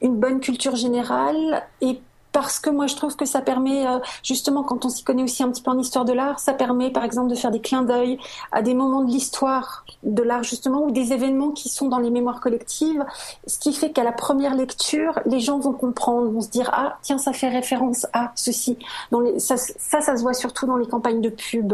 une 0.01 0.17
bonne 0.17 0.41
culture 0.41 0.75
générale 0.77 1.65
et 1.81 2.01
parce 2.35 2.59
que 2.59 2.69
moi 2.69 2.89
je 2.89 2.97
trouve 2.97 3.15
que 3.15 3.25
ça 3.25 3.41
permet 3.41 3.87
euh, 3.87 4.01
justement 4.25 4.65
quand 4.65 4.85
on 4.85 4.89
s'y 4.89 5.05
connaît 5.05 5.23
aussi 5.23 5.45
un 5.45 5.51
petit 5.51 5.63
peu 5.63 5.71
en 5.71 5.79
histoire 5.79 6.05
de 6.05 6.13
l'art, 6.13 6.41
ça 6.41 6.53
permet 6.53 6.91
par 6.91 7.05
exemple 7.05 7.31
de 7.31 7.37
faire 7.37 7.53
des 7.53 7.61
clins 7.61 7.83
d'œil 7.83 8.19
à 8.51 8.61
des 8.61 8.75
moments 8.75 9.05
de 9.05 9.11
l'histoire 9.11 9.87
de 10.03 10.23
l'art 10.23 10.43
justement 10.43 10.83
ou 10.83 10.91
des 10.91 11.13
événements 11.13 11.53
qui 11.53 11.69
sont 11.69 11.89
dans 11.89 12.01
les 12.01 12.11
mémoires 12.11 12.41
collectives, 12.41 13.05
ce 13.47 13.59
qui 13.61 13.73
fait 13.73 13.93
qu'à 13.93 14.03
la 14.03 14.11
première 14.11 14.57
lecture, 14.57 15.21
les 15.27 15.39
gens 15.39 15.61
vont 15.61 15.73
comprendre, 15.73 16.29
vont 16.29 16.41
se 16.41 16.51
dire 16.51 16.71
ah 16.73 16.99
tiens 17.03 17.19
ça 17.19 17.33
fait 17.33 17.49
référence 17.49 18.05
à 18.13 18.33
ceci. 18.35 18.79
Dans 19.13 19.21
les, 19.21 19.39
ça, 19.39 19.57
ça, 19.57 20.17
se 20.17 20.21
voit 20.21 20.35
surtout 20.35 20.67
dans 20.67 20.77
les 20.77 20.89
campagnes 20.89 21.21
de 21.21 21.31
pub. 21.31 21.73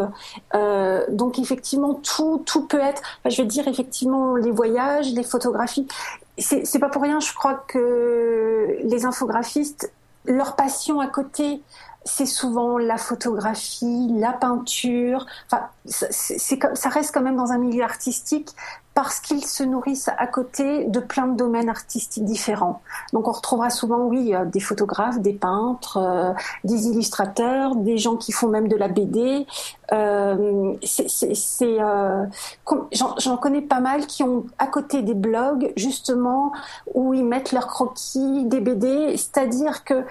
Euh, 0.54 1.06
donc 1.08 1.38
effectivement 1.38 1.94
tout 1.94 2.42
tout 2.44 2.66
peut 2.66 2.80
être, 2.80 3.00
je 3.24 3.40
vais 3.40 3.48
dire 3.48 3.66
effectivement 3.66 4.36
les 4.36 4.50
voyages, 4.50 5.10
les 5.12 5.24
photographies. 5.24 5.88
C'est 6.36 6.78
pas 6.78 6.88
pour 6.88 7.02
rien, 7.02 7.20
je 7.20 7.34
crois 7.34 7.54
que 7.54 8.78
les 8.82 9.04
infographistes 9.04 9.90
leur 10.24 10.56
passion 10.56 11.00
à 11.00 11.06
côté, 11.06 11.62
c'est 12.04 12.26
souvent 12.26 12.78
la 12.78 12.96
photographie, 12.96 14.08
la 14.18 14.32
peinture. 14.32 15.26
Enfin, 15.46 15.68
c'est, 15.84 16.58
ça 16.74 16.88
reste 16.88 17.12
quand 17.12 17.22
même 17.22 17.36
dans 17.36 17.52
un 17.52 17.58
milieu 17.58 17.84
artistique 17.84 18.54
parce 18.94 19.20
qu'ils 19.20 19.44
se 19.44 19.62
nourrissent 19.62 20.10
à 20.18 20.26
côté 20.26 20.84
de 20.84 21.00
plein 21.00 21.26
de 21.26 21.36
domaines 21.36 21.68
artistiques 21.68 22.24
différents. 22.24 22.82
Donc 23.12 23.28
on 23.28 23.32
retrouvera 23.32 23.70
souvent, 23.70 24.00
oui, 24.00 24.34
euh, 24.34 24.44
des 24.44 24.60
photographes, 24.60 25.20
des 25.20 25.32
peintres, 25.32 25.96
euh, 25.96 26.32
des 26.64 26.88
illustrateurs, 26.88 27.76
des 27.76 27.98
gens 27.98 28.16
qui 28.16 28.32
font 28.32 28.48
même 28.48 28.68
de 28.68 28.76
la 28.76 28.88
BD. 28.88 29.46
Euh, 29.92 30.74
j'en, 32.92 33.36
connais 33.36 33.62
pas 33.62 33.80
mal 33.80 34.06
qui 34.06 34.22
ont 34.22 34.44
à 34.58 34.66
côté 34.66 35.02
des 35.02 35.14
blogs 35.14 35.72
justement 35.76 36.52
où 36.94 37.14
ils 37.14 37.24
mettent 37.24 37.52
leurs 37.52 37.68
croquis, 37.68 38.44
des 38.44 38.60
BD, 38.60 39.16
c'est-à-dire 39.16 39.84
que 39.84 40.04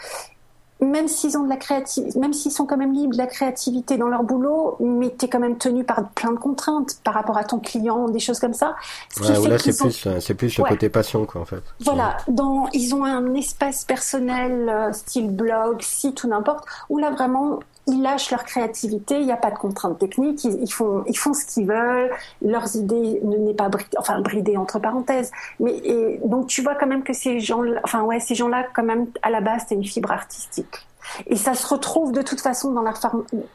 même 0.81 1.07
s'ils 1.07 1.37
ont 1.37 1.43
de 1.43 1.49
la 1.49 1.57
créativité, 1.57 2.17
même 2.19 2.33
s'ils 2.33 2.51
sont 2.51 2.65
quand 2.65 2.77
même 2.77 2.93
libres 2.93 3.13
de 3.13 3.17
la 3.17 3.27
créativité 3.27 3.97
dans 3.97 4.07
leur 4.07 4.23
boulot, 4.23 4.77
mais 4.79 5.13
tu 5.17 5.25
es 5.25 5.27
quand 5.27 5.39
même 5.39 5.57
tenu 5.57 5.83
par 5.83 6.09
plein 6.09 6.31
de 6.31 6.39
contraintes 6.39 6.99
par 7.03 7.13
rapport 7.13 7.37
à 7.37 7.43
ton 7.43 7.59
client, 7.59 8.07
des 8.07 8.19
choses 8.19 8.39
comme 8.39 8.53
ça. 8.53 8.75
là, 9.19 9.57
c'est 9.57 9.77
plus, 9.77 10.07
c'est 10.19 10.33
plus 10.35 10.57
le 10.57 10.63
côté 10.63 10.89
passion, 10.89 11.25
quoi, 11.25 11.41
en 11.41 11.45
fait. 11.45 11.61
Voilà. 11.81 12.17
Dans, 12.27 12.67
ils 12.73 12.95
ont 12.95 13.03
un 13.03 13.33
espace 13.33 13.83
personnel, 13.83 14.69
euh, 14.69 14.93
style 14.93 15.29
blog, 15.29 15.81
site 15.81 16.23
ou 16.23 16.27
n'importe, 16.27 16.65
où 16.89 16.97
là, 16.97 17.11
vraiment, 17.11 17.59
ils 17.87 18.01
lâchent 18.01 18.31
leur 18.31 18.43
créativité, 18.43 19.19
il 19.19 19.25
n'y 19.25 19.31
a 19.31 19.37
pas 19.37 19.51
de 19.51 19.57
contraintes 19.57 19.97
techniques, 19.97 20.43
ils, 20.43 20.71
font, 20.71 21.03
ils 21.07 21.17
font 21.17 21.33
ce 21.33 21.45
qu'ils 21.45 21.67
veulent, 21.67 22.11
leurs 22.41 22.75
idées 22.75 23.19
ne 23.23 23.37
n'est 23.37 23.53
pas 23.53 23.69
bridées, 23.69 23.97
enfin 23.97 24.21
bridées 24.21 24.57
entre 24.57 24.79
parenthèses. 24.79 25.31
Mais 25.59 25.75
et, 25.77 26.19
donc 26.25 26.47
tu 26.47 26.61
vois 26.61 26.75
quand 26.75 26.87
même 26.87 27.03
que 27.03 27.13
ces 27.13 27.39
gens, 27.39 27.63
enfin 27.83 28.03
ouais, 28.03 28.19
ces 28.19 28.35
gens-là 28.35 28.65
quand 28.73 28.83
même 28.83 29.07
à 29.21 29.29
la 29.29 29.41
base 29.41 29.63
c'est 29.67 29.75
une 29.75 29.85
fibre 29.85 30.11
artistique. 30.11 30.87
Et 31.25 31.35
ça 31.35 31.55
se 31.55 31.65
retrouve 31.65 32.11
de 32.11 32.21
toute 32.21 32.41
façon 32.41 32.71
dans 32.71 32.83
la, 32.83 32.93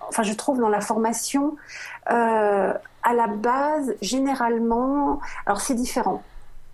enfin 0.08 0.22
je 0.22 0.32
trouve 0.32 0.58
dans 0.58 0.68
la 0.68 0.80
formation. 0.80 1.56
Euh, 2.10 2.72
à 3.04 3.12
la 3.12 3.26
base, 3.26 3.94
généralement, 4.00 5.20
alors 5.46 5.60
c'est 5.60 5.74
différent. 5.74 6.22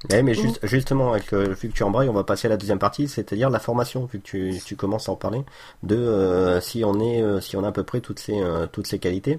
Eh, 0.08 0.22
mais 0.22 0.32
juste, 0.32 0.58
justement, 0.62 1.12
avec, 1.12 1.32
euh, 1.34 1.52
vu 1.52 1.68
que 1.68 1.74
tu 1.74 1.82
embrayes, 1.82 2.08
on 2.08 2.14
va 2.14 2.24
passer 2.24 2.46
à 2.46 2.50
la 2.50 2.56
deuxième 2.56 2.78
partie, 2.78 3.06
c'est-à-dire 3.06 3.50
la 3.50 3.58
formation, 3.58 4.06
vu 4.06 4.18
que 4.18 4.24
tu, 4.24 4.58
tu 4.64 4.74
commences 4.74 5.10
à 5.10 5.12
en 5.12 5.16
parler, 5.16 5.44
de 5.82 5.94
euh, 5.94 6.60
si 6.62 6.84
on 6.84 6.98
est, 7.00 7.22
euh, 7.22 7.40
si 7.40 7.56
on 7.56 7.64
a 7.64 7.68
à 7.68 7.72
peu 7.72 7.84
près 7.84 8.00
toutes 8.00 8.18
ces, 8.18 8.42
toutes 8.72 8.86
ces 8.86 8.98
qualités, 8.98 9.38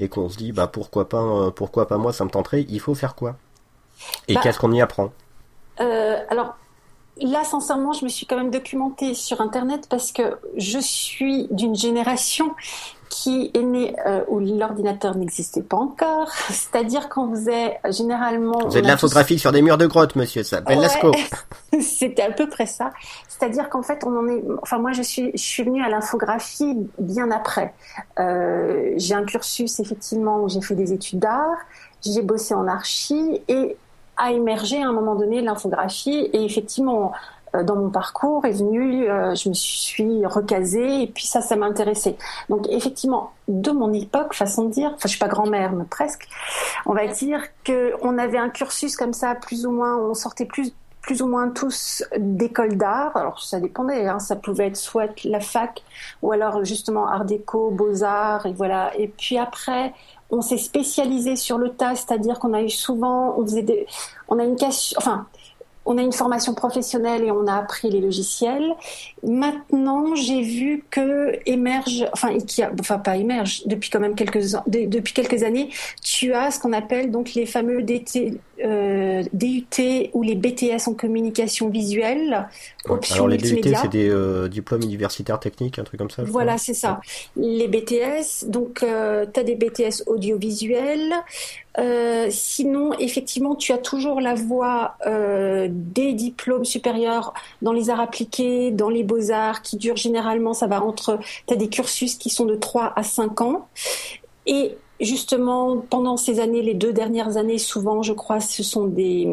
et 0.00 0.08
qu'on 0.08 0.28
se 0.28 0.36
dit, 0.36 0.50
bah 0.50 0.66
pourquoi 0.66 1.08
pas, 1.08 1.52
pourquoi 1.52 1.86
pas 1.86 1.96
moi, 1.96 2.12
ça 2.12 2.24
me 2.24 2.30
tenterait, 2.30 2.66
il 2.68 2.80
faut 2.80 2.94
faire 2.94 3.14
quoi? 3.14 3.36
Et 4.26 4.34
bah, 4.34 4.40
qu'est-ce 4.42 4.58
qu'on 4.58 4.72
y 4.72 4.80
apprend? 4.80 5.12
Alors, 5.78 6.56
là, 7.22 7.44
sincèrement, 7.44 7.92
je 7.92 8.04
me 8.04 8.10
suis 8.10 8.26
quand 8.26 8.36
même 8.36 8.50
documentée 8.50 9.14
sur 9.14 9.40
Internet 9.40 9.86
parce 9.88 10.10
que 10.10 10.38
je 10.56 10.78
suis 10.80 11.46
d'une 11.52 11.76
génération 11.76 12.54
qui 13.10 13.50
est 13.52 13.62
né 13.62 13.94
euh, 14.06 14.22
où 14.28 14.38
l'ordinateur 14.38 15.16
n'existait 15.16 15.62
pas 15.62 15.76
encore. 15.76 16.30
C'est-à-dire 16.48 17.10
qu'on 17.10 17.28
faisait 17.30 17.78
généralement. 17.90 18.60
Vous 18.60 18.72
avez 18.72 18.82
de 18.82 18.86
l'infographie 18.86 19.38
sur 19.38 19.52
des 19.52 19.60
murs 19.60 19.76
de 19.76 19.86
grotte, 19.86 20.16
monsieur. 20.16 20.42
Ça 20.42 20.58
s'appelle 20.58 20.80
Lascaux. 20.80 21.12
C'était 21.80 22.22
à 22.22 22.30
peu 22.30 22.48
près 22.48 22.66
ça. 22.66 22.92
C'est-à-dire 23.28 23.68
qu'en 23.68 23.82
fait, 23.82 24.04
on 24.06 24.16
en 24.16 24.28
est. 24.28 24.42
Enfin, 24.62 24.78
moi, 24.78 24.92
je 24.92 25.02
suis, 25.02 25.32
je 25.34 25.42
suis 25.42 25.64
venue 25.64 25.82
à 25.82 25.88
l'infographie 25.88 26.76
bien 26.98 27.30
après. 27.30 27.74
Euh, 28.18 28.92
j'ai 28.96 29.14
un 29.14 29.24
cursus 29.24 29.80
effectivement 29.80 30.42
où 30.42 30.48
j'ai 30.48 30.62
fait 30.62 30.76
des 30.76 30.92
études 30.92 31.18
d'art. 31.18 31.58
J'ai 32.02 32.22
bossé 32.22 32.54
en 32.54 32.66
archi 32.66 33.42
et 33.48 33.76
a 34.16 34.32
émergé 34.32 34.82
à 34.82 34.88
un 34.88 34.92
moment 34.92 35.16
donné 35.16 35.40
l'infographie 35.40 36.28
et 36.32 36.44
effectivement 36.44 37.12
dans 37.54 37.76
mon 37.76 37.90
parcours 37.90 38.44
est 38.44 38.52
venu, 38.52 39.08
euh, 39.08 39.34
je 39.34 39.48
me 39.48 39.54
suis 39.54 40.24
recasée 40.26 41.02
et 41.02 41.06
puis 41.06 41.26
ça, 41.26 41.40
ça 41.40 41.56
m'intéressait. 41.56 42.16
Donc 42.48 42.66
effectivement, 42.70 43.32
de 43.48 43.70
mon 43.70 43.92
époque, 43.92 44.34
façon 44.34 44.64
de 44.64 44.70
dire, 44.70 44.92
enfin 44.94 45.02
je 45.04 45.08
suis 45.08 45.18
pas 45.18 45.28
grand-mère, 45.28 45.72
mais 45.72 45.84
presque, 45.84 46.28
on 46.86 46.94
va 46.94 47.06
dire 47.06 47.42
que 47.64 47.94
on 48.02 48.18
avait 48.18 48.38
un 48.38 48.50
cursus 48.50 48.96
comme 48.96 49.12
ça, 49.12 49.34
plus 49.34 49.66
ou 49.66 49.72
moins, 49.72 49.98
on 49.98 50.14
sortait 50.14 50.46
plus 50.46 50.72
plus 51.02 51.22
ou 51.22 51.26
moins 51.26 51.48
tous 51.48 52.04
d'école 52.18 52.76
d'art. 52.76 53.16
Alors 53.16 53.42
ça 53.42 53.58
dépendait, 53.58 54.06
hein. 54.06 54.18
ça 54.18 54.36
pouvait 54.36 54.66
être 54.66 54.76
soit 54.76 55.24
la 55.24 55.40
fac 55.40 55.82
ou 56.22 56.32
alors 56.32 56.64
justement 56.64 57.08
art 57.08 57.24
déco, 57.24 57.70
beaux 57.70 58.04
arts 58.04 58.46
et 58.46 58.52
voilà. 58.52 58.92
Et 58.98 59.08
puis 59.08 59.38
après, 59.38 59.94
on 60.30 60.42
s'est 60.42 60.58
spécialisé 60.58 61.36
sur 61.36 61.58
le 61.58 61.70
tas, 61.70 61.96
c'est-à-dire 61.96 62.38
qu'on 62.38 62.52
a 62.52 62.62
eu 62.62 62.70
souvent, 62.70 63.34
on 63.38 63.42
faisait 63.42 63.62
des, 63.62 63.86
on 64.28 64.38
a 64.38 64.44
une 64.44 64.56
casse, 64.56 64.94
enfin 64.96 65.26
on 65.90 65.98
a 65.98 66.02
une 66.02 66.12
formation 66.12 66.54
professionnelle 66.54 67.24
et 67.24 67.32
on 67.32 67.48
a 67.48 67.54
appris 67.54 67.90
les 67.90 68.00
logiciels. 68.00 68.70
Maintenant, 69.24 70.14
j'ai 70.14 70.40
vu 70.40 70.84
que 70.88 71.32
émerge, 71.46 72.06
enfin, 72.12 72.38
qui 72.38 72.62
a, 72.62 72.70
enfin 72.78 72.98
pas 72.98 73.16
émerge, 73.16 73.66
depuis 73.66 73.90
quand 73.90 73.98
même 73.98 74.14
quelques 74.14 74.52
depuis 74.68 75.12
quelques 75.12 75.42
années, 75.42 75.70
tu 76.00 76.32
as 76.32 76.52
ce 76.52 76.60
qu'on 76.60 76.72
appelle 76.72 77.10
donc 77.10 77.34
les 77.34 77.44
fameux 77.44 77.82
DT, 77.82 78.38
euh, 78.64 79.22
DUT 79.32 80.10
ou 80.12 80.22
les 80.22 80.34
BTS 80.34 80.88
en 80.88 80.94
communication 80.94 81.68
visuelle. 81.68 82.48
alors 83.10 83.28
les 83.28 83.36
DUT, 83.36 83.60
c'est 83.62 83.88
des 83.88 84.08
euh, 84.08 84.48
diplômes 84.48 84.82
universitaires 84.82 85.40
techniques, 85.40 85.78
un 85.78 85.84
truc 85.84 85.98
comme 85.98 86.10
ça. 86.10 86.22
Voilà, 86.24 86.58
c'est 86.58 86.74
ça. 86.74 87.00
Les 87.36 87.68
BTS, 87.68 88.48
donc 88.48 88.82
euh, 88.82 89.26
tu 89.32 89.40
as 89.40 89.44
des 89.44 89.54
BTS 89.54 90.04
audiovisuels. 90.06 91.14
Euh, 91.78 92.26
sinon, 92.30 92.92
effectivement, 92.98 93.54
tu 93.54 93.72
as 93.72 93.78
toujours 93.78 94.20
la 94.20 94.34
voie 94.34 94.96
des 95.68 96.12
diplômes 96.12 96.64
supérieurs 96.64 97.32
dans 97.62 97.72
les 97.72 97.90
arts 97.90 98.00
appliqués, 98.00 98.70
dans 98.70 98.90
les 98.90 99.04
beaux-arts, 99.04 99.62
qui 99.62 99.76
durent 99.76 99.96
généralement, 99.96 100.52
ça 100.52 100.66
va 100.66 100.82
entre, 100.82 101.18
tu 101.46 101.54
as 101.54 101.56
des 101.56 101.68
cursus 101.68 102.16
qui 102.16 102.30
sont 102.30 102.46
de 102.46 102.56
3 102.56 102.92
à 102.96 103.02
5 103.02 103.40
ans. 103.40 103.68
Et 104.46 104.76
justement, 105.00 105.78
pendant 105.78 106.16
ces 106.16 106.40
années, 106.40 106.62
les 106.62 106.74
deux 106.74 106.92
dernières 106.92 107.36
années, 107.36 107.58
souvent, 107.58 108.02
je 108.02 108.12
crois, 108.12 108.40
ce 108.40 108.62
sont 108.62 108.86
des... 108.86 109.28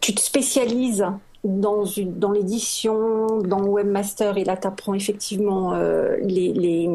Tu 0.00 0.14
te 0.14 0.20
spécialises 0.20 1.06
dans, 1.44 1.84
une, 1.84 2.18
dans 2.18 2.30
l'édition, 2.30 3.26
dans 3.40 3.64
Webmaster, 3.64 4.38
et 4.38 4.44
là, 4.44 4.56
tu 4.56 4.66
apprends 4.66 4.94
effectivement 4.94 5.74
euh, 5.74 6.16
les, 6.22 6.52
les, 6.52 6.88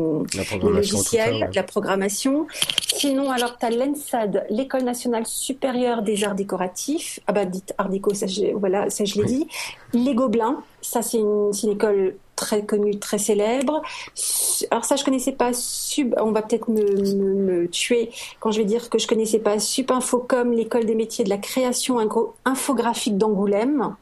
logiciels, 0.61 1.49
la 1.53 1.63
programmation. 1.63 2.47
Sinon, 2.81 3.29
alors, 3.29 3.57
tu 3.57 3.65
as 3.65 3.69
l'ENSAD, 3.69 4.45
l'École 4.49 4.83
nationale 4.83 5.25
supérieure 5.25 6.01
des 6.01 6.23
arts 6.23 6.35
décoratifs. 6.35 7.19
Ah 7.27 7.33
bah, 7.33 7.45
dites 7.45 7.73
Art 7.77 7.89
déco, 7.89 8.13
ça, 8.13 8.27
je, 8.27 8.55
voilà, 8.55 8.89
ça, 8.89 9.03
je 9.03 9.15
l'ai 9.15 9.25
dit. 9.25 9.47
Les 9.93 10.15
Gobelins, 10.15 10.63
ça, 10.81 11.01
c'est 11.01 11.17
une, 11.17 11.51
une 11.63 11.71
école 11.71 12.15
très 12.37 12.63
connue, 12.63 12.97
très 12.97 13.17
célèbre. 13.17 13.81
Alors 14.71 14.85
ça, 14.85 14.95
je 14.95 15.03
connaissais 15.03 15.33
pas 15.33 15.51
Sub. 15.51 16.15
On 16.17 16.31
va 16.31 16.41
peut-être 16.41 16.69
me, 16.69 16.81
me, 16.81 17.33
me, 17.33 17.67
tuer 17.67 18.11
quand 18.39 18.51
je 18.51 18.59
vais 18.59 18.65
dire 18.65 18.89
que 18.89 18.97
je 18.97 19.07
connaissais 19.07 19.39
pas 19.39 19.59
Subinfocom, 19.59 20.53
l'école 20.53 20.85
des 20.85 20.95
métiers 20.95 21.25
de 21.25 21.29
la 21.29 21.37
création 21.37 21.99
infographique 22.45 23.17
d'Angoulême. 23.17 23.95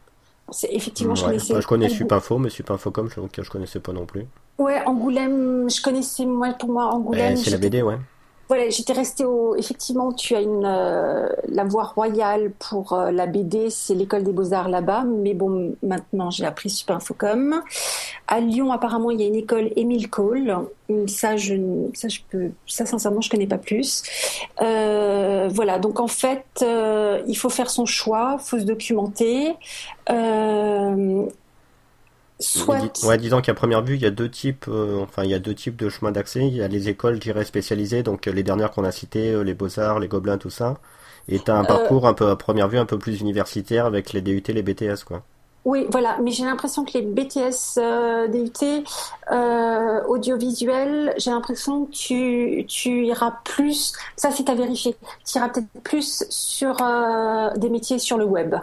C'est 0.51 0.71
effectivement, 0.71 1.15
je 1.15 1.25
connaissais. 1.25 1.53
Bah, 1.53 1.61
je 1.61 1.67
connais 1.67 1.89
Supinfo, 1.89 2.37
mais 2.37 2.51
Supinfocom, 2.51 3.09
je, 3.09 3.41
je 3.41 3.49
connaissais 3.49 3.79
pas 3.79 3.93
non 3.93 4.05
plus. 4.05 4.27
Ouais, 4.59 4.85
Angoulême, 4.85 5.69
je 5.69 5.81
connaissais 5.81 6.25
moi 6.25 6.53
pour 6.53 6.69
moi 6.69 6.93
Angoulême. 6.93 7.33
Eh, 7.33 7.37
c'est 7.37 7.49
la 7.49 7.57
BD, 7.57 7.81
ouais. 7.81 7.97
Voilà, 8.47 8.69
j'étais 8.69 8.93
restée 8.93 9.25
au. 9.25 9.55
Effectivement, 9.55 10.11
tu 10.11 10.35
as 10.35 10.41
une 10.41 10.65
euh, 10.65 11.27
la 11.47 11.63
voie 11.63 11.83
royale 11.83 12.51
pour 12.59 12.93
euh, 12.93 13.09
la 13.09 13.25
BD, 13.25 13.71
c'est 13.71 13.95
l'école 13.95 14.23
des 14.23 14.31
beaux 14.31 14.53
arts 14.53 14.69
là-bas. 14.69 15.03
Mais 15.03 15.33
bon, 15.33 15.75
maintenant 15.81 16.29
j'ai 16.29 16.45
appris 16.45 16.69
Super 16.69 16.97
Infocom. 16.97 17.61
À 18.27 18.39
Lyon, 18.39 18.71
apparemment, 18.71 19.09
il 19.09 19.19
y 19.19 19.23
a 19.23 19.27
une 19.27 19.35
école 19.35 19.71
Émile 19.75 20.09
Cole. 20.09 20.55
Ça, 21.07 21.35
je, 21.37 21.55
ça, 21.95 22.07
je 22.07 22.19
peux, 22.29 22.51
ça 22.67 22.85
sincèrement, 22.85 23.21
je 23.21 23.31
connais 23.31 23.47
pas 23.47 23.57
plus. 23.57 24.03
Euh, 24.61 25.49
voilà, 25.51 25.79
donc 25.79 25.99
en 25.99 26.07
fait, 26.07 26.45
euh, 26.61 27.21
il 27.27 27.35
faut 27.35 27.49
faire 27.49 27.71
son 27.71 27.85
choix, 27.87 28.37
faut 28.37 28.59
se 28.59 28.65
documenter. 28.65 29.55
Soit... 32.39 33.03
Ouais, 33.03 33.17
disons 33.17 33.39
qu'à 33.41 33.53
première 33.53 33.81
vue, 33.81 33.95
il 33.95 34.01
y 34.01 34.05
a 34.05 34.11
deux 34.11 34.29
types, 34.29 34.65
euh, 34.67 35.01
enfin, 35.01 35.23
il 35.23 35.29
y 35.29 35.33
a 35.33 35.39
deux 35.39 35.55
types 35.55 35.77
de 35.77 35.87
chemins 35.87 36.11
d'accès. 36.11 36.45
Il 36.45 36.55
y 36.55 36.61
a 36.61 36.67
les 36.67 36.89
écoles, 36.89 37.19
je 37.23 37.43
spécialisées, 37.43 38.03
donc 38.03 38.27
euh, 38.27 38.31
les 38.31 38.43
dernières 38.43 38.71
qu'on 38.71 38.83
a 38.83 38.91
citées, 38.91 39.31
euh, 39.31 39.43
les 39.43 39.53
Beaux-Arts, 39.53 39.99
les 39.99 40.09
Gobelins, 40.09 40.37
tout 40.37 40.49
ça. 40.49 40.75
Et 41.29 41.39
t'as 41.39 41.55
un 41.55 41.63
parcours 41.63 42.07
un 42.07 42.13
peu, 42.13 42.29
à 42.29 42.35
première 42.35 42.67
vue, 42.67 42.77
un 42.77 42.85
peu 42.85 42.99
plus 42.99 43.21
universitaire 43.21 43.85
avec 43.85 44.11
les 44.11 44.21
DUT, 44.21 44.43
les 44.47 44.61
BTS, 44.61 45.05
quoi. 45.05 45.23
Oui, 45.63 45.87
voilà, 45.89 46.17
mais 46.21 46.29
j'ai 46.29 46.43
l'impression 46.43 46.85
que 46.85 46.95
les 46.95 47.01
BTS 47.01 47.79
DUT 48.31 48.83
euh, 49.31 50.03
audiovisuels, 50.03 51.15
j'ai 51.17 51.31
l'impression 51.31 51.85
que 51.85 51.91
tu, 51.91 52.65
tu 52.67 53.07
iras 53.07 53.39
plus, 53.43 53.93
ça 54.15 54.29
c'est 54.29 54.47
à 54.47 54.53
vérifier, 54.53 54.95
tu 55.25 55.37
iras 55.39 55.49
peut-être 55.49 55.65
plus 55.83 56.23
sur 56.29 56.75
des 57.57 57.69
métiers 57.69 57.97
sur 57.97 58.19
le 58.19 58.25
web. 58.25 58.55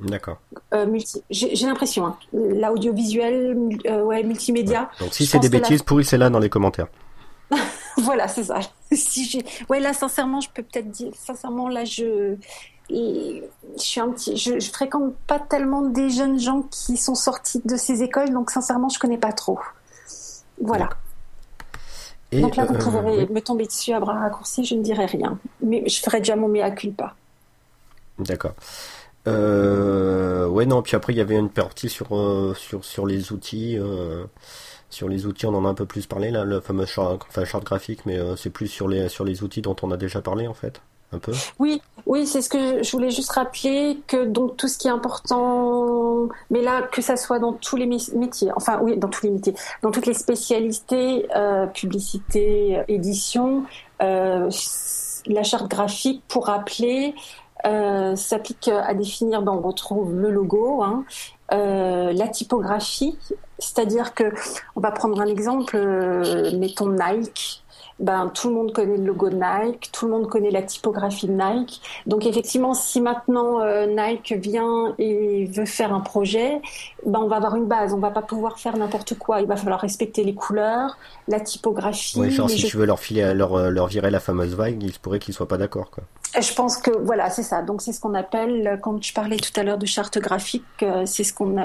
D'accord. 0.00 0.38
Euh, 0.72 0.98
j'ai 1.30 1.66
l'impression, 1.66 2.06
hein. 2.06 2.16
l'audiovisuel, 2.32 3.56
euh, 3.86 4.02
ouais, 4.02 4.22
multimédia. 4.24 4.90
Donc 5.00 5.14
si 5.14 5.24
c'est 5.24 5.38
des 5.38 5.48
bêtises, 5.48 5.78
la... 5.78 5.84
pourrissez 5.84 6.18
là 6.18 6.30
dans 6.30 6.40
les 6.40 6.50
commentaires. 6.50 6.88
voilà, 7.98 8.26
c'est 8.28 8.44
ça. 8.44 8.58
si 8.92 9.42
ouais, 9.68 9.80
là, 9.80 9.92
sincèrement, 9.92 10.40
je 10.40 10.48
peux 10.50 10.62
peut-être 10.62 10.90
dire, 10.90 11.12
sincèrement, 11.14 11.68
là, 11.68 11.84
je, 11.84 12.34
je 12.90 13.42
suis 13.76 14.00
un 14.00 14.10
petit, 14.10 14.36
je, 14.36 14.58
je, 14.58 14.70
fréquente 14.70 15.14
pas 15.26 15.38
tellement 15.38 15.82
des 15.82 16.10
jeunes 16.10 16.38
gens 16.40 16.62
qui 16.62 16.96
sont 16.96 17.14
sortis 17.14 17.62
de 17.64 17.76
ces 17.76 18.02
écoles, 18.02 18.30
donc 18.30 18.50
sincèrement, 18.50 18.88
je 18.88 18.98
connais 18.98 19.18
pas 19.18 19.32
trop. 19.32 19.60
Voilà. 20.60 20.90
Et 22.32 22.40
donc 22.40 22.56
là, 22.56 22.64
vous 22.64 22.74
euh, 22.74 23.26
me 23.30 23.40
tomber 23.40 23.66
dessus 23.66 23.92
à 23.92 24.00
bras 24.00 24.14
raccourcis, 24.14 24.64
je 24.64 24.74
ne 24.74 24.82
dirai 24.82 25.06
rien. 25.06 25.38
Mais 25.60 25.88
je 25.88 26.00
ferai 26.00 26.18
déjà 26.18 26.36
mon 26.36 26.48
mea 26.48 26.70
culpa. 26.70 27.14
D'accord. 28.18 28.54
Euh, 29.26 30.46
ouais, 30.46 30.66
non, 30.66 30.82
puis 30.82 30.96
après, 30.96 31.12
il 31.12 31.16
y 31.16 31.20
avait 31.20 31.36
une 31.36 31.50
partie 31.50 31.88
sur, 31.88 32.16
euh, 32.16 32.54
sur, 32.54 32.84
sur 32.84 33.06
les 33.06 33.32
outils. 33.32 33.78
Euh, 33.78 34.24
sur 34.90 35.08
les 35.08 35.26
outils, 35.26 35.46
on 35.46 35.54
en 35.54 35.64
a 35.64 35.68
un 35.68 35.74
peu 35.74 35.86
plus 35.86 36.06
parlé, 36.06 36.30
là, 36.30 36.44
le 36.44 36.60
fameux 36.60 36.86
chart, 36.86 37.18
enfin, 37.28 37.44
chart 37.44 37.64
graphique, 37.64 38.06
mais 38.06 38.16
euh, 38.16 38.36
c'est 38.36 38.50
plus 38.50 38.68
sur 38.68 38.88
les, 38.88 39.08
sur 39.08 39.24
les 39.24 39.42
outils 39.42 39.60
dont 39.60 39.74
on 39.82 39.90
a 39.90 39.96
déjà 39.96 40.22
parlé, 40.22 40.46
en 40.46 40.54
fait. 40.54 40.80
Un 41.12 41.18
peu. 41.18 41.32
Oui, 41.58 41.80
oui, 42.06 42.26
c'est 42.26 42.42
ce 42.42 42.48
que 42.48 42.82
je 42.82 42.90
voulais 42.92 43.10
juste 43.10 43.30
rappeler 43.32 44.00
que 44.06 44.24
donc 44.24 44.56
tout 44.56 44.66
ce 44.66 44.78
qui 44.78 44.88
est 44.88 44.90
important, 44.90 46.28
mais 46.50 46.60
là 46.60 46.82
que 46.82 47.00
ça 47.02 47.16
soit 47.16 47.38
dans 47.38 47.52
tous 47.52 47.76
les 47.76 47.86
métiers, 47.86 48.50
enfin 48.56 48.80
oui, 48.82 48.96
dans 48.96 49.08
tous 49.08 49.26
les 49.26 49.30
métiers, 49.30 49.54
dans 49.82 49.92
toutes 49.92 50.06
les 50.06 50.14
spécialités, 50.14 51.28
euh, 51.36 51.66
publicité, 51.66 52.82
édition, 52.88 53.62
euh, 54.02 54.50
la 55.26 55.42
charte 55.44 55.70
graphique 55.70 56.22
pour 56.26 56.46
rappeler 56.46 57.14
euh, 57.66 58.16
s'applique 58.16 58.68
à 58.68 58.94
définir, 58.94 59.42
ben, 59.42 59.52
on 59.52 59.60
retrouve 59.60 60.14
le 60.14 60.30
logo, 60.30 60.82
hein, 60.82 61.04
euh, 61.52 62.12
la 62.12 62.28
typographie, 62.28 63.18
c'est-à-dire 63.58 64.14
que, 64.14 64.24
on 64.76 64.80
va 64.80 64.90
prendre 64.90 65.20
un 65.20 65.26
exemple, 65.26 65.76
euh, 65.76 66.56
mettons 66.58 66.88
Nike, 66.88 67.62
ben, 68.00 68.30
tout 68.34 68.48
le 68.48 68.54
monde 68.54 68.72
connaît 68.72 68.96
le 68.96 69.04
logo 69.04 69.28
de 69.28 69.36
Nike, 69.36 69.90
tout 69.92 70.06
le 70.06 70.12
monde 70.12 70.28
connaît 70.28 70.50
la 70.50 70.62
typographie 70.62 71.28
de 71.28 71.32
Nike. 71.32 71.80
Donc 72.06 72.26
effectivement, 72.26 72.74
si 72.74 73.00
maintenant 73.00 73.60
euh, 73.60 73.86
Nike 73.86 74.32
vient 74.32 74.94
et 74.98 75.46
veut 75.46 75.64
faire 75.64 75.94
un 75.94 76.00
projet, 76.00 76.60
ben, 77.06 77.20
on 77.20 77.28
va 77.28 77.36
avoir 77.36 77.54
une 77.54 77.66
base. 77.66 77.94
On 77.94 77.98
va 77.98 78.10
pas 78.10 78.22
pouvoir 78.22 78.58
faire 78.58 78.76
n'importe 78.76 79.16
quoi. 79.16 79.40
Il 79.40 79.46
va 79.46 79.56
falloir 79.56 79.80
respecter 79.80 80.24
les 80.24 80.34
couleurs, 80.34 80.98
la 81.28 81.38
typographie. 81.38 82.18
Oui, 82.18 82.30
genre 82.30 82.50
si 82.50 82.64
tu 82.64 82.76
veux 82.76 82.86
leur 82.86 82.98
filer, 82.98 83.32
leur, 83.32 83.70
leur 83.70 83.86
virer 83.86 84.10
la 84.10 84.20
fameuse 84.20 84.56
vague, 84.56 84.82
il 84.82 84.92
se 84.92 84.98
pourrait 84.98 85.20
qu'ils 85.20 85.34
soient 85.34 85.48
pas 85.48 85.58
d'accord, 85.58 85.90
quoi. 85.92 86.02
Je 86.40 86.54
pense 86.54 86.78
que 86.78 86.90
voilà, 86.90 87.30
c'est 87.30 87.42
ça. 87.42 87.62
Donc 87.62 87.82
c'est 87.82 87.92
ce 87.92 88.00
qu'on 88.00 88.14
appelle, 88.14 88.78
quand 88.82 89.02
je 89.02 89.12
parlais 89.12 89.36
tout 89.36 89.58
à 89.58 89.62
l'heure 89.62 89.78
de 89.78 89.86
charte 89.86 90.18
graphique, 90.18 90.64
euh, 90.82 91.06
c'est 91.06 91.24
ce 91.24 91.32
qu'on, 91.32 91.56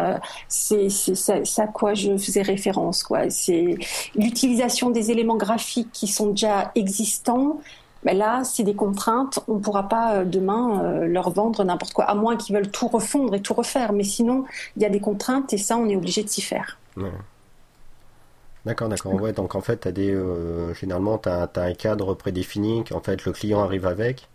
c'est 0.47 0.89
c'est 0.89 1.61
à 1.61 1.67
quoi 1.67 1.93
je 1.93 2.17
faisais 2.17 2.41
référence, 2.41 3.03
quoi. 3.03 3.29
C'est 3.29 3.77
l'utilisation 4.15 4.89
des 4.89 5.11
éléments 5.11 5.37
graphiques 5.37 5.91
qui 5.91 6.07
sont 6.07 6.31
déjà 6.31 6.71
existants, 6.75 7.59
mais 8.03 8.13
là, 8.13 8.43
c'est 8.43 8.63
des 8.63 8.75
contraintes. 8.75 9.39
On 9.47 9.55
ne 9.55 9.59
pourra 9.59 9.87
pas 9.87 10.15
euh, 10.15 10.25
demain 10.25 10.83
euh, 10.83 11.07
leur 11.07 11.31
vendre 11.31 11.63
n'importe 11.63 11.93
quoi, 11.93 12.05
à 12.05 12.15
moins 12.15 12.37
qu'ils 12.37 12.55
veulent 12.55 12.71
tout 12.71 12.87
refondre 12.87 13.35
et 13.35 13.41
tout 13.41 13.53
refaire. 13.53 13.93
Mais 13.93 14.03
sinon, 14.03 14.45
il 14.77 14.83
y 14.83 14.85
a 14.85 14.89
des 14.89 14.99
contraintes 14.99 15.51
et 15.53 15.57
ça, 15.57 15.77
on 15.77 15.87
est 15.89 15.95
obligé 15.95 16.23
de 16.23 16.29
s'y 16.29 16.41
faire. 16.41 16.77
D'accord, 18.65 18.89
d'accord. 18.89 19.13
Ouais, 19.13 19.33
donc 19.33 19.55
en 19.55 19.61
fait, 19.61 19.85
as 19.87 19.91
des, 19.91 20.11
euh, 20.11 20.73
généralement, 20.73 21.17
tu 21.17 21.29
as, 21.29 21.49
un 21.55 21.73
cadre 21.73 22.13
prédéfini 22.13 22.83
qu'en 22.83 22.99
fait 22.99 23.25
le 23.25 23.31
client 23.31 23.61
arrive 23.61 23.85
avec. 23.85 24.29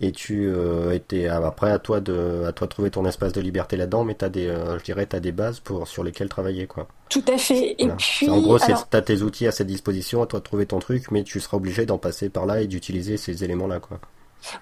Et 0.00 0.12
tu 0.12 0.48
euh, 0.48 0.92
étais 0.92 1.26
après 1.26 1.70
à 1.70 1.78
toi 1.78 2.00
de 2.00 2.44
à 2.46 2.52
toi 2.52 2.66
de 2.66 2.70
trouver 2.70 2.90
ton 2.90 3.06
espace 3.06 3.32
de 3.32 3.40
liberté 3.40 3.78
là-dedans, 3.78 4.04
mais 4.04 4.14
t'as 4.14 4.28
des 4.28 4.46
euh, 4.46 4.78
je 4.78 4.84
dirais 4.84 5.06
t'as 5.06 5.20
des 5.20 5.32
bases 5.32 5.60
pour 5.60 5.88
sur 5.88 6.04
lesquelles 6.04 6.28
travailler 6.28 6.66
quoi. 6.66 6.86
Tout 7.08 7.24
à 7.28 7.38
fait. 7.38 7.76
Et 7.78 7.88
puis 7.88 8.28
en 8.28 8.40
gros, 8.42 8.62
alors... 8.62 8.88
t'as 8.88 9.00
tes 9.00 9.22
outils 9.22 9.46
à 9.46 9.52
cette 9.52 9.68
disposition, 9.68 10.22
à 10.22 10.26
toi 10.26 10.40
de 10.40 10.44
trouver 10.44 10.66
ton 10.66 10.80
truc, 10.80 11.10
mais 11.10 11.22
tu 11.22 11.40
seras 11.40 11.56
obligé 11.56 11.86
d'en 11.86 11.96
passer 11.96 12.28
par 12.28 12.44
là 12.44 12.60
et 12.60 12.66
d'utiliser 12.66 13.16
ces 13.16 13.42
éléments 13.42 13.68
là 13.68 13.80
quoi. 13.80 13.98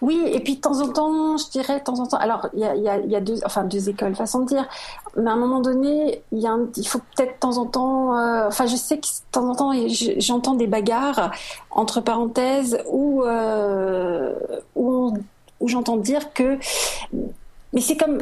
Oui, 0.00 0.22
et 0.26 0.40
puis 0.40 0.56
de 0.56 0.60
temps 0.60 0.80
en 0.80 0.88
temps, 0.88 1.36
je 1.36 1.50
dirais 1.50 1.78
de 1.78 1.84
temps 1.84 1.98
en 1.98 2.06
temps. 2.06 2.16
Alors, 2.16 2.48
il 2.54 2.60
y 2.60 3.16
a, 3.16 3.20
deux, 3.20 3.40
enfin 3.44 3.64
deux 3.64 3.88
écoles, 3.88 4.14
façon 4.14 4.40
de 4.40 4.46
dire. 4.46 4.66
Mais 5.16 5.30
à 5.30 5.34
un 5.34 5.36
moment 5.36 5.60
donné, 5.60 6.22
il 6.32 6.40
y 6.40 6.46
a 6.46 6.52
un, 6.52 6.66
il 6.76 6.86
faut 6.86 7.00
peut-être 7.14 7.34
de 7.34 7.40
temps 7.40 7.58
en 7.58 7.66
temps. 7.66 8.16
Euh, 8.16 8.48
enfin, 8.48 8.66
je 8.66 8.76
sais 8.76 8.98
que 8.98 9.06
de 9.06 9.30
temps 9.30 9.48
en 9.48 9.54
temps, 9.54 9.72
j'entends 10.18 10.54
des 10.54 10.66
bagarres 10.66 11.32
entre 11.70 12.00
parenthèses 12.00 12.78
où 12.90 13.22
euh, 13.24 14.34
où 14.74 15.12
j'entends 15.66 15.96
dire 15.96 16.32
que. 16.32 16.58
Mais 17.72 17.80
c'est 17.80 17.96
comme 17.96 18.18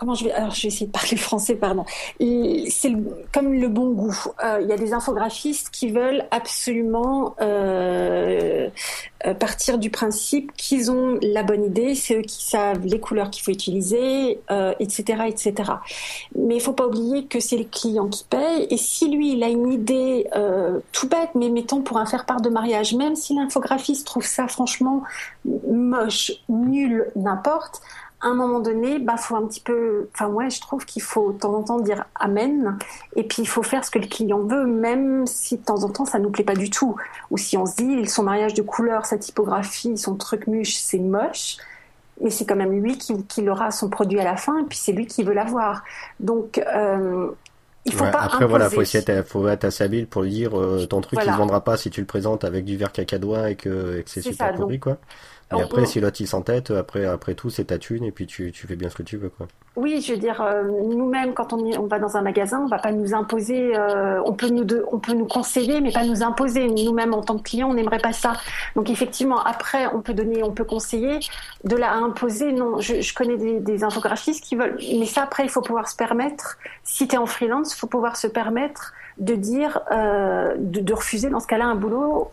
comment 0.00 0.14
je 0.14 0.24
vais 0.24 0.32
alors 0.32 0.52
je 0.52 0.62
vais 0.62 0.68
essayer 0.68 0.86
de 0.86 0.90
parler 0.92 1.16
français 1.16 1.54
pardon. 1.54 1.84
C'est 2.18 2.92
comme 3.32 3.52
le 3.52 3.68
bon 3.68 3.90
goût. 3.90 4.16
Euh, 4.42 4.58
il 4.62 4.68
y 4.68 4.72
a 4.72 4.76
des 4.76 4.94
infographistes 4.94 5.70
qui 5.70 5.90
veulent 5.90 6.24
absolument 6.30 7.36
euh, 7.40 8.68
euh, 9.26 9.34
partir 9.34 9.78
du 9.78 9.90
principe 9.90 10.52
qu'ils 10.56 10.90
ont 10.90 11.18
la 11.22 11.42
bonne 11.42 11.64
idée 11.64 11.94
c'est 11.94 12.16
eux 12.16 12.22
qui 12.22 12.42
savent 12.42 12.86
les 12.86 12.98
couleurs 12.98 13.30
qu'il 13.30 13.44
faut 13.44 13.50
utiliser 13.50 14.40
etc 14.78 15.24
etc 15.28 15.72
mais 16.34 16.56
il 16.56 16.60
faut 16.60 16.72
pas 16.72 16.86
oublier 16.86 17.26
que 17.26 17.38
c'est 17.38 17.58
le 17.58 17.64
client 17.64 18.08
qui 18.08 18.24
paye 18.24 18.66
et 18.70 18.78
si 18.78 19.10
lui 19.10 19.32
il 19.34 19.44
a 19.44 19.48
une 19.48 19.70
idée 19.70 20.26
tout 20.92 21.08
bête 21.08 21.30
mais 21.34 21.50
mettons 21.50 21.82
pour 21.82 21.98
un 21.98 22.06
faire 22.06 22.24
part 22.24 22.40
de 22.40 22.48
mariage 22.48 22.94
même 22.94 23.14
si 23.14 23.34
l'infographiste 23.34 24.06
trouve 24.06 24.24
ça 24.24 24.48
franchement 24.48 25.02
moche 25.44 26.32
nul 26.48 27.10
n'importe 27.14 27.82
à 28.22 28.28
un 28.28 28.34
moment 28.34 28.60
donné, 28.60 28.98
bah, 28.98 29.16
faut 29.16 29.36
un 29.36 29.46
petit 29.46 29.60
peu, 29.60 30.08
enfin, 30.14 30.28
moi, 30.28 30.48
je 30.48 30.60
trouve 30.60 30.84
qu'il 30.84 31.02
faut 31.02 31.32
de 31.32 31.38
temps 31.38 31.54
en 31.54 31.62
temps 31.62 31.80
dire 31.80 32.04
amen. 32.14 32.78
Et 33.16 33.24
puis, 33.24 33.42
il 33.42 33.48
faut 33.48 33.62
faire 33.62 33.84
ce 33.84 33.90
que 33.90 33.98
le 33.98 34.06
client 34.06 34.40
veut, 34.40 34.66
même 34.66 35.26
si 35.26 35.56
de 35.56 35.64
temps 35.64 35.84
en 35.84 35.88
temps, 35.88 36.04
ça 36.04 36.18
nous 36.18 36.30
plaît 36.30 36.44
pas 36.44 36.54
du 36.54 36.68
tout. 36.68 36.96
Ou 37.30 37.38
si 37.38 37.56
on 37.56 37.64
se 37.64 37.76
dit, 37.76 38.06
son 38.06 38.22
mariage 38.22 38.52
de 38.54 38.62
couleur, 38.62 39.06
sa 39.06 39.16
typographie, 39.16 39.96
son 39.96 40.16
truc 40.16 40.46
muche, 40.46 40.76
c'est 40.76 40.98
moche. 40.98 41.56
Mais 42.22 42.28
c'est 42.28 42.44
quand 42.44 42.56
même 42.56 42.72
lui 42.82 42.98
qui, 42.98 43.24
qui 43.24 43.48
aura 43.48 43.70
son 43.70 43.88
produit 43.88 44.20
à 44.20 44.24
la 44.24 44.36
fin, 44.36 44.58
et 44.58 44.64
puis 44.64 44.76
c'est 44.76 44.92
lui 44.92 45.06
qui 45.06 45.22
veut 45.22 45.32
l'avoir. 45.32 45.82
Donc, 46.18 46.58
euh, 46.58 47.30
il 47.86 47.94
faut 47.94 48.04
pas 48.04 48.20
après 48.20 48.46
voilà, 48.46 48.68
faut 48.68 48.82
essayer, 48.82 49.22
faut 49.22 49.48
être 49.48 49.64
assez 49.64 49.82
habile 49.82 50.06
pour 50.06 50.22
lui 50.22 50.30
dire 50.30 50.58
euh, 50.58 50.84
ton 50.86 51.00
truc 51.00 51.18
il 51.22 51.30
ne 51.30 51.36
vendra 51.36 51.62
pas 51.62 51.78
si 51.78 51.88
tu 51.88 52.00
le 52.00 52.06
présentes 52.06 52.44
avec 52.44 52.66
du 52.66 52.76
verre 52.76 52.92
cacadois 52.92 53.50
et 53.50 53.56
que, 53.56 53.98
et 53.98 54.02
que 54.02 54.10
c'est 54.10 54.20
super 54.20 54.54
pourri 54.54 54.78
quoi. 54.78 54.98
Et 55.56 55.60
après, 55.60 55.84
si 55.86 56.00
l'autre 56.00 56.20
il 56.20 56.28
s'entête, 56.28 56.70
après, 56.70 57.04
après 57.04 57.34
tout, 57.34 57.50
c'est 57.50 57.66
ta 57.66 57.78
thune 57.78 58.04
et 58.04 58.12
puis 58.12 58.26
tu, 58.26 58.52
tu, 58.52 58.66
fais 58.68 58.76
bien 58.76 58.88
ce 58.88 58.94
que 58.94 59.02
tu 59.02 59.16
veux. 59.16 59.30
Quoi. 59.30 59.48
Oui, 59.74 60.00
je 60.00 60.12
veux 60.12 60.18
dire, 60.18 60.40
euh, 60.40 60.62
nous-mêmes, 60.62 61.34
quand 61.34 61.52
on, 61.52 61.58
on 61.58 61.86
va 61.86 61.98
dans 61.98 62.16
un 62.16 62.22
magasin, 62.22 62.60
on 62.62 62.66
va 62.68 62.78
pas 62.78 62.92
nous 62.92 63.14
imposer, 63.14 63.76
euh, 63.76 64.20
on, 64.24 64.32
peut 64.32 64.48
nous 64.48 64.64
de, 64.64 64.84
on 64.92 64.98
peut 64.98 65.12
nous 65.12 65.26
conseiller, 65.26 65.80
mais 65.80 65.90
pas 65.90 66.04
nous 66.04 66.22
imposer. 66.22 66.68
Nous-mêmes, 66.68 67.14
en 67.14 67.22
tant 67.22 67.36
que 67.36 67.42
client, 67.42 67.68
on 67.68 67.74
n'aimerait 67.74 67.98
pas 67.98 68.12
ça. 68.12 68.34
Donc, 68.76 68.90
effectivement, 68.90 69.42
après, 69.42 69.86
on 69.92 70.02
peut 70.02 70.14
donner, 70.14 70.44
on 70.44 70.52
peut 70.52 70.64
conseiller. 70.64 71.18
De 71.64 71.76
là 71.76 71.92
à 71.92 71.96
imposer, 71.96 72.52
non. 72.52 72.78
Je, 72.78 73.00
je 73.00 73.14
connais 73.14 73.36
des, 73.36 73.58
des, 73.58 73.82
infographistes 73.82 74.44
qui 74.44 74.54
veulent. 74.54 74.78
Mais 74.98 75.06
ça, 75.06 75.22
après, 75.22 75.44
il 75.44 75.50
faut 75.50 75.62
pouvoir 75.62 75.88
se 75.88 75.96
permettre, 75.96 76.58
si 76.84 77.08
tu 77.08 77.16
es 77.16 77.18
en 77.18 77.26
freelance, 77.26 77.74
il 77.74 77.78
faut 77.78 77.88
pouvoir 77.88 78.16
se 78.16 78.28
permettre 78.28 78.92
de 79.18 79.34
dire, 79.34 79.80
euh, 79.90 80.54
de, 80.58 80.80
de 80.80 80.94
refuser 80.94 81.28
dans 81.28 81.40
ce 81.40 81.46
cas-là 81.46 81.66
un 81.66 81.74
boulot 81.74 82.30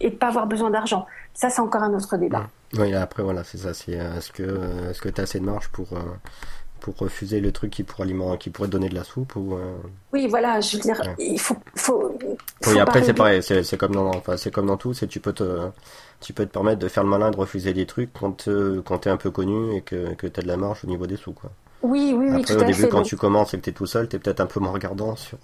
et 0.00 0.10
de 0.10 0.16
pas 0.16 0.28
avoir 0.28 0.46
besoin 0.46 0.70
d'argent. 0.70 1.06
Ça, 1.34 1.50
c'est 1.50 1.60
encore 1.60 1.82
un 1.82 1.92
autre 1.92 2.16
débat. 2.16 2.46
Oui, 2.78 2.94
après, 2.94 3.22
voilà, 3.22 3.42
c'est 3.44 3.58
ça. 3.58 3.74
C'est, 3.74 3.98
euh, 3.98 4.18
est-ce 4.18 4.30
que, 4.32 4.42
euh, 4.42 4.90
est-ce 4.90 5.00
que 5.00 5.08
tu 5.08 5.20
as 5.20 5.24
assez 5.24 5.40
de 5.40 5.44
marge 5.44 5.68
pour, 5.68 5.92
euh, 5.92 6.00
pour 6.80 6.96
refuser 6.96 7.40
le 7.40 7.50
truc 7.50 7.72
qui 7.72 7.82
pourrait, 7.82 8.08
qui 8.38 8.50
pourrait 8.50 8.68
te 8.68 8.72
donner 8.72 8.88
de 8.88 8.94
la 8.94 9.04
soupe 9.04 9.34
ou, 9.34 9.58
Oui, 10.12 10.28
voilà, 10.28 10.60
je 10.60 10.76
veux 10.76 10.82
dire, 10.82 11.00
il 11.18 11.40
faut. 11.40 11.56
faut, 11.74 12.16
oui, 12.68 12.78
après, 12.78 13.02
c'est 13.02 13.14
pareil, 13.14 13.42
c'est, 13.42 13.76
comme 13.76 13.94
dans, 13.94 14.10
enfin, 14.10 14.36
c'est 14.36 14.52
comme 14.52 14.66
dans 14.66 14.76
tout, 14.76 14.94
c'est 14.94 15.06
tu 15.06 15.20
peux 15.20 15.32
te. 15.32 15.68
Tu 16.20 16.32
peux 16.32 16.46
te 16.46 16.52
permettre 16.52 16.78
de 16.78 16.88
faire 16.88 17.02
le 17.02 17.10
malin, 17.10 17.30
de 17.30 17.36
refuser 17.36 17.74
des 17.74 17.84
trucs 17.84 18.10
quand, 18.18 18.48
quand 18.86 18.98
tu 18.98 19.08
es 19.08 19.12
un 19.12 19.18
peu 19.18 19.30
connu 19.30 19.76
et 19.76 19.82
que, 19.82 20.14
que 20.14 20.26
tu 20.26 20.40
as 20.40 20.42
de 20.42 20.48
la 20.48 20.56
marge 20.56 20.82
au 20.84 20.86
niveau 20.86 21.06
des 21.06 21.16
sous. 21.16 21.32
Quoi. 21.32 21.50
Oui, 21.82 22.14
oui, 22.16 22.28
oui, 22.30 22.40
Après, 22.40 22.54
tout 22.54 22.62
au 22.62 22.64
début, 22.64 22.74
fait, 22.74 22.88
quand 22.88 22.98
donc... 22.98 23.06
tu 23.06 23.16
commences 23.16 23.52
et 23.52 23.58
que 23.58 23.64
tu 23.64 23.70
es 23.70 23.72
tout 23.74 23.84
seul, 23.84 24.08
tu 24.08 24.16
es 24.16 24.18
peut-être 24.18 24.40
un 24.40 24.46
peu 24.46 24.58
moins 24.58 24.72
regardant 24.72 25.16
sur. 25.16 25.36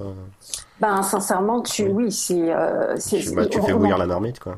Ben, 0.80 1.02
sincèrement, 1.02 1.60
tu, 1.60 1.82
oui, 1.82 2.04
oui 2.04 2.12
c'est. 2.12 2.50
Euh, 2.50 2.96
tu, 2.96 3.34
bah, 3.34 3.44
tu 3.44 3.60
fais 3.60 3.74
bouillir 3.74 3.98
la 3.98 4.06
marmite, 4.06 4.40
quoi. 4.40 4.56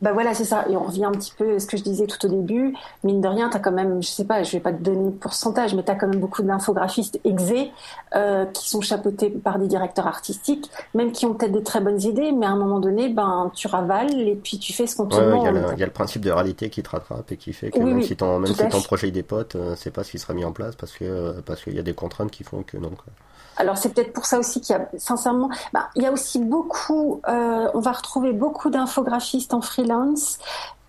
Ben 0.00 0.12
voilà, 0.12 0.32
c'est 0.32 0.44
ça. 0.44 0.64
Et 0.68 0.76
on 0.76 0.84
revient 0.84 1.04
un 1.04 1.12
petit 1.12 1.32
peu 1.36 1.56
à 1.56 1.58
ce 1.58 1.66
que 1.66 1.76
je 1.76 1.82
disais 1.82 2.06
tout 2.06 2.24
au 2.24 2.28
début. 2.28 2.74
Mine 3.02 3.20
de 3.20 3.28
rien, 3.28 3.48
tu 3.48 3.56
as 3.56 3.60
quand 3.60 3.72
même, 3.72 4.00
je 4.02 4.08
sais 4.08 4.24
pas, 4.24 4.42
je 4.44 4.52
vais 4.52 4.60
pas 4.60 4.72
te 4.72 4.82
donner 4.82 5.06
le 5.06 5.10
pourcentage, 5.10 5.74
mais 5.74 5.82
tu 5.82 5.90
as 5.90 5.96
quand 5.96 6.06
même 6.06 6.20
beaucoup 6.20 6.42
d'infographistes 6.42 7.18
exés 7.24 7.72
euh, 8.14 8.44
qui 8.46 8.68
sont 8.70 8.80
chapeautés 8.80 9.30
par 9.30 9.58
des 9.58 9.66
directeurs 9.66 10.06
artistiques, 10.06 10.70
même 10.94 11.10
qui 11.10 11.26
ont 11.26 11.34
peut-être 11.34 11.52
des 11.52 11.64
très 11.64 11.80
bonnes 11.80 12.00
idées, 12.00 12.30
mais 12.30 12.46
à 12.46 12.50
un 12.50 12.56
moment 12.56 12.78
donné, 12.78 13.08
ben 13.08 13.50
tu 13.54 13.66
ravales 13.66 14.20
et 14.20 14.36
puis 14.36 14.58
tu 14.58 14.72
fais 14.72 14.86
ce 14.86 14.96
qu'on 14.96 15.06
te 15.06 15.16
demande. 15.16 15.46
Il 15.72 15.80
y, 15.80 15.82
a 15.82 15.86
le 15.86 15.92
principe 15.92 16.22
de 16.22 16.30
réalité 16.30 16.70
qui 16.70 16.82
te 16.82 16.90
rattrape 16.90 17.30
et 17.32 17.36
qui 17.36 17.52
fait 17.52 17.70
que 17.70 17.78
oui, 17.78 17.84
même 17.84 17.96
oui, 17.96 18.04
si 18.04 18.16
ton, 18.16 18.38
même 18.38 18.54
si 18.54 18.68
ton 18.68 18.80
projet 18.80 19.10
des 19.10 19.22
potes, 19.22 19.56
euh, 19.56 19.74
c'est 19.76 19.90
pas 19.90 20.04
ce 20.04 20.12
qui 20.12 20.18
sera 20.18 20.32
mis 20.32 20.44
en 20.44 20.52
place 20.52 20.76
parce 20.76 20.92
que 20.92 21.40
parce 21.40 21.62
qu'il 21.62 21.74
y 21.74 21.78
a 21.78 21.82
des 21.82 21.94
contraintes 21.94 22.30
qui 22.30 22.44
font 22.44 22.62
que 22.62 22.76
non. 22.76 22.90
Quoi. 22.90 23.12
Alors 23.58 23.76
c'est 23.76 23.92
peut-être 23.92 24.12
pour 24.12 24.24
ça 24.24 24.38
aussi 24.38 24.60
qu'il 24.60 24.76
y 24.76 24.78
a, 24.78 24.88
sincèrement, 24.98 25.50
bah, 25.72 25.88
il 25.96 26.02
y 26.02 26.06
a 26.06 26.12
aussi 26.12 26.38
beaucoup, 26.38 27.20
euh, 27.28 27.68
on 27.74 27.80
va 27.80 27.92
retrouver 27.92 28.32
beaucoup 28.32 28.70
d'infographistes 28.70 29.52
en 29.52 29.60
freelance 29.60 29.87
freelance. 29.88 30.38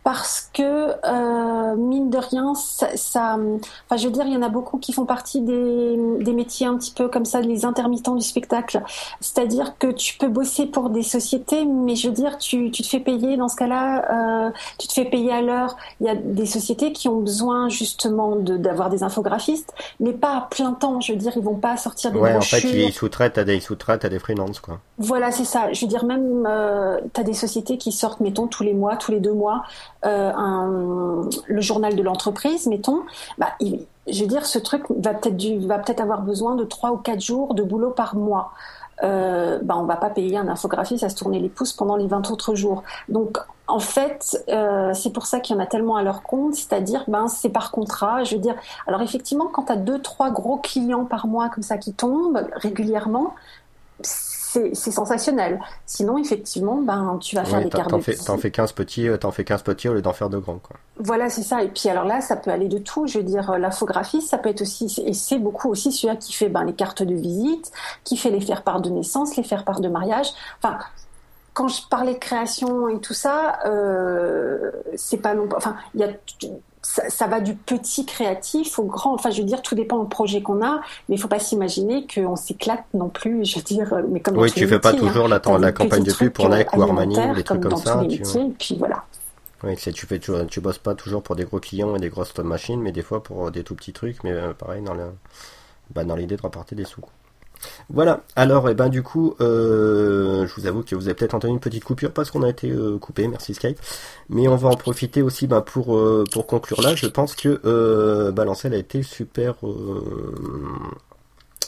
Parce 0.04 0.50
que 0.54 0.94
euh, 1.06 1.76
mine 1.76 2.10
de 2.10 2.18
rien, 2.18 2.56
ça, 2.56 2.88
ça, 2.96 3.38
enfin 3.86 3.98
je 3.98 4.06
veux 4.06 4.14
dire, 4.14 4.26
il 4.26 4.34
y 4.34 4.38
en 4.38 4.42
a 4.42 4.50
beaucoup 4.50 4.78
qui 4.78 4.94
font 4.94 5.06
partie 5.06 5.42
des, 5.42 5.98
des 6.20 6.34
métiers 6.34 6.68
un 6.68 6.78
petit 6.78 6.92
peu 6.92 7.10
comme 7.10 7.26
ça, 7.26 7.42
les 7.42 7.66
intermittents 7.66 8.16
du 8.16 8.26
spectacle. 8.26 8.82
C'est-à-dire 9.20 9.78
que 9.78 9.88
tu 9.88 10.18
peux 10.18 10.28
bosser 10.30 10.66
pour 10.66 10.90
des 10.90 11.04
sociétés, 11.04 11.66
mais 11.66 11.96
je 11.96 12.08
veux 12.08 12.14
dire, 12.14 12.38
tu, 12.38 12.72
tu 12.72 12.82
te 12.82 12.88
fais 12.88 13.00
payer 13.00 13.38
dans 13.38 13.48
ce 13.48 13.56
cas-là, 13.58 14.48
euh, 14.48 14.52
tu 14.78 14.88
te 14.88 14.94
fais 14.94 15.06
payer 15.06 15.32
à 15.32 15.42
l'heure. 15.42 15.76
Il 16.00 16.08
y 16.08 16.10
a 16.10 16.16
des 16.16 16.46
sociétés 16.46 16.92
qui 16.92 17.08
ont 17.08 17.20
besoin 17.20 17.70
justement 17.70 18.36
de, 18.36 18.58
d'avoir 18.58 18.90
des 18.90 19.04
infographistes, 19.04 19.74
mais 20.00 20.14
pas 20.14 20.38
à 20.38 20.42
plein 20.50 20.74
temps. 20.74 21.02
Je 21.02 21.14
veux 21.14 21.20
dire, 21.20 21.34
ils 21.36 21.44
vont 21.44 21.56
pas 21.56 21.78
sortir 21.78 22.12
des 22.12 22.20
Ouais, 22.20 22.36
en 22.36 22.42
fait, 22.42 22.62
ils 22.62 22.94
sous-traitent 22.94 23.38
à 23.38 23.44
des, 23.44 23.56
ils 23.56 23.62
sous-traitent 23.62 24.06
à 24.06 24.10
des 24.10 24.20
freelances, 24.20 24.60
quoi. 24.60 24.80
Voilà, 24.98 25.32
c'est 25.32 25.46
ça. 25.46 25.72
Je 25.72 25.82
veux 25.82 25.88
dire, 25.88 26.06
même 26.06 26.46
euh, 26.48 27.00
tu 27.14 27.22
as 27.22 27.24
des 27.24 27.34
sociétés 27.34 27.78
qui 27.78 27.92
sortent, 27.92 28.20
mettons, 28.20 28.48
tous 28.48 28.64
les 28.64 28.74
mois, 28.74 28.98
tous 28.98 29.12
les 29.12 29.20
deux 29.20 29.34
mois, 29.34 29.64
un, 30.04 31.22
le 31.48 31.62
journal 31.62 31.96
de 31.96 32.02
l'entreprise, 32.02 32.68
mettons. 32.68 33.02
Bah, 33.38 33.48
je 33.60 34.22
veux 34.22 34.28
dire, 34.28 34.46
ce 34.46 34.60
truc 34.60 34.84
va 34.90 35.14
peut-être 35.14 35.38
du- 35.38 35.60
va 35.60 35.78
peut-être 35.80 36.02
avoir 36.02 36.22
besoin 36.22 36.56
de 36.56 36.64
trois 36.64 36.92
ou 36.92 36.98
quatre 36.98 37.22
jours 37.22 37.54
de 37.54 37.64
boulot 37.64 37.92
par 37.92 38.16
mois. 38.16 38.52
Euh, 39.04 39.60
bah, 39.62 39.76
on 39.78 39.84
va 39.84 39.96
pas 39.96 40.10
payer 40.10 40.38
un 40.38 40.50
infographiste 40.50 41.04
à 41.04 41.10
se 41.10 41.16
tourner 41.16 41.40
les 41.40 41.48
pouces 41.50 41.72
pendant 41.74 41.96
les 41.96 42.08
20 42.08 42.32
autres 42.32 42.56
jours. 42.56 42.84
Donc, 43.08 43.38
en 43.68 43.80
fait, 43.80 44.44
euh, 44.50 44.94
c'est 44.94 45.12
pour 45.12 45.26
ça 45.26 45.40
qu'il 45.40 45.56
y 45.56 45.60
en 45.60 45.62
a 45.62 45.68
tellement 45.68 45.96
à 45.96 46.04
leur 46.04 46.24
compte, 46.24 46.56
c'est-à-dire, 46.56 47.04
ben, 47.08 47.28
c'est 47.28 47.50
par 47.50 47.72
contrat. 47.72 48.24
Je 48.24 48.36
veux 48.36 48.42
dire, 48.42 48.56
alors 48.88 49.02
effectivement, 49.02 49.48
quand 49.48 49.64
tu 49.66 49.72
as 49.72 49.78
deux, 49.78 50.02
trois 50.02 50.32
gros 50.32 50.58
clients 50.58 51.06
par 51.06 51.28
mois 51.28 51.50
comme 51.50 51.64
ça 51.64 51.78
qui 51.78 51.94
tombent 51.94 52.46
régulièrement, 52.56 53.36
c'est 54.50 54.92
sensationnel. 54.92 55.60
Sinon, 55.86 56.18
effectivement, 56.18 56.82
ben, 56.82 57.20
tu 57.22 57.36
vas 57.36 57.46
faire 57.46 57.60
Ouais, 57.60 57.66
des 57.66 57.70
cartes 57.70 57.90
t'en 57.90 57.98
de 57.98 58.02
fais, 58.02 58.16
t'en 58.16 58.38
fais 58.38 58.50
15 58.50 58.72
petits, 58.72 59.08
euh, 59.08 59.18
t'en 59.18 59.32
fais 59.32 59.44
15 59.44 59.62
petits 59.62 59.90
au 59.90 59.94
lieu 59.94 60.02
d'en 60.02 60.14
faire 60.14 60.30
de 60.30 60.40
grands, 60.40 60.58
quoi. 60.58 60.78
Voilà, 60.98 61.30
c'est 61.30 61.44
ça. 61.44 61.62
Et 61.62 61.68
puis 61.68 61.88
alors 61.88 62.06
là, 62.06 62.22
ça 62.22 62.36
peut 62.36 62.50
aller 62.50 62.68
de 62.68 62.80
tout. 62.80 63.06
Je 63.06 63.20
veux 63.20 63.24
dire, 63.24 63.52
euh, 63.52 63.58
l'infographie, 63.58 64.22
ça 64.22 64.38
peut 64.38 64.50
être 64.50 64.62
aussi, 64.62 64.92
et 65.06 65.14
c'est 65.14 65.38
beaucoup 65.38 65.70
aussi 65.70 65.92
celui-là 65.92 66.16
qui 66.16 66.34
fait 66.34 66.50
ben, 66.50 66.64
les 66.64 66.74
cartes 66.74 67.04
de 67.04 67.14
visite, 67.14 67.72
qui 68.04 68.18
fait 68.18 68.32
les 68.32 68.42
faire-part 68.42 68.82
de 68.82 68.90
naissance, 68.90 69.36
les 69.36 69.44
faire-part 69.44 69.82
de 69.82 69.88
mariage. 69.88 70.28
Enfin, 70.62 70.80
quand 71.54 71.68
je 71.68 71.82
parlais 71.88 72.14
de 72.14 72.20
création 72.20 72.90
et 72.90 73.00
tout 73.00 73.14
ça, 73.14 73.60
euh, 73.66 74.72
c'est 74.96 75.18
pas 75.18 75.36
non 75.36 75.48
Enfin, 75.56 75.76
il 75.94 76.02
y 76.02 76.04
a. 76.04 76.10
Ça, 76.82 77.10
ça 77.10 77.28
va 77.28 77.42
du 77.42 77.56
petit 77.56 78.06
créatif 78.06 78.80
au 78.80 78.84
grand. 78.84 79.14
Enfin, 79.14 79.32
je 79.32 79.42
veux 79.42 79.48
dire, 79.48 79.62
tout 79.62 79.76
dépend 79.76 80.02
du 80.02 80.08
projet 80.08 80.42
qu'on 80.42 80.66
a, 80.66 80.82
mais 81.08 81.16
il 81.16 81.18
faut 81.20 81.28
pas 81.28 81.40
s'imaginer 81.40 82.08
qu'on 82.08 82.36
s'éclate 82.36 82.86
non 82.94 83.10
plus. 83.10 83.46
Je 83.46 83.58
veux 83.58 83.64
dire, 83.64 83.94
mais 84.10 84.22
comme 84.22 84.38
Oui, 84.38 84.52
tu 84.52 84.68
fais 84.68 84.80
pas 84.80 84.94
toujours 84.94 85.26
hein. 85.26 85.60
la, 85.60 85.72
campagne 85.72 86.04
de 86.04 86.14
pub 86.14 86.32
pour 86.32 86.46
trucs, 86.46 86.58
Nike 86.58 86.78
ou 86.78 86.82
Armani 86.82 87.16
des 87.36 87.44
trucs 87.44 87.62
comme 87.62 87.76
ça. 87.76 88.00
Tu, 88.02 88.20
métiers, 88.20 88.42
et 88.42 88.56
puis 88.58 88.76
voilà. 88.78 89.04
c'est, 89.78 89.92
tu 89.92 90.06
fais, 90.06 90.20
tu, 90.20 90.32
tu 90.48 90.62
bosses 90.62 90.78
pas 90.78 90.96
toujours 90.96 91.22
pour 91.22 91.36
des 91.36 91.44
gros 91.44 91.60
clients 91.60 91.96
et 91.96 92.00
des 92.00 92.10
grosses 92.10 92.38
machines, 92.38 92.82
mais 92.82 92.94
des 92.94 93.04
fois 93.04 93.22
pour 93.22 93.52
des 93.52 93.64
tout 93.64 93.76
petits 93.76 93.94
trucs, 93.94 94.24
mais 94.24 94.32
euh, 94.32 94.54
pareil, 94.54 94.82
dans, 94.82 94.96
bah, 95.94 96.06
dans 96.06 96.16
l'idée 96.16 96.38
de 96.38 96.42
rapporter 96.42 96.76
des 96.76 96.86
sous. 96.86 97.02
quoi. 97.02 97.12
Voilà, 97.90 98.22
alors, 98.36 98.70
et 98.70 98.74
ben, 98.74 98.90
du 98.90 99.04
coup, 99.04 99.36
euh, 99.42 100.48
je 100.48 100.54
vous 100.60 100.68
avoue 100.68 100.84
que 100.84 100.96
vous 100.96 101.06
avez 101.06 101.14
peut-être 101.14 101.34
entendu 101.34 101.54
une 101.54 101.60
petite 101.60 101.84
coupure 101.84 102.12
parce 102.12 102.32
qu'on 102.32 102.44
a 102.44 102.50
été 102.50 102.70
euh, 102.70 102.98
coupé, 102.98 103.28
merci 103.28 103.54
Skype. 103.54 103.80
Mais 104.30 104.48
on 104.48 104.56
va 104.56 104.70
en 104.70 104.76
profiter 104.76 105.22
aussi 105.22 105.48
ben, 105.48 105.62
pour, 105.62 105.96
euh, 105.96 106.24
pour 106.32 106.48
conclure 106.48 106.82
là. 106.82 106.96
Je 106.96 107.08
pense 107.08 107.36
que 107.36 107.62
euh, 107.66 108.32
Balancel 108.32 108.74
a 108.74 108.78
été 108.78 109.04
super, 109.04 109.56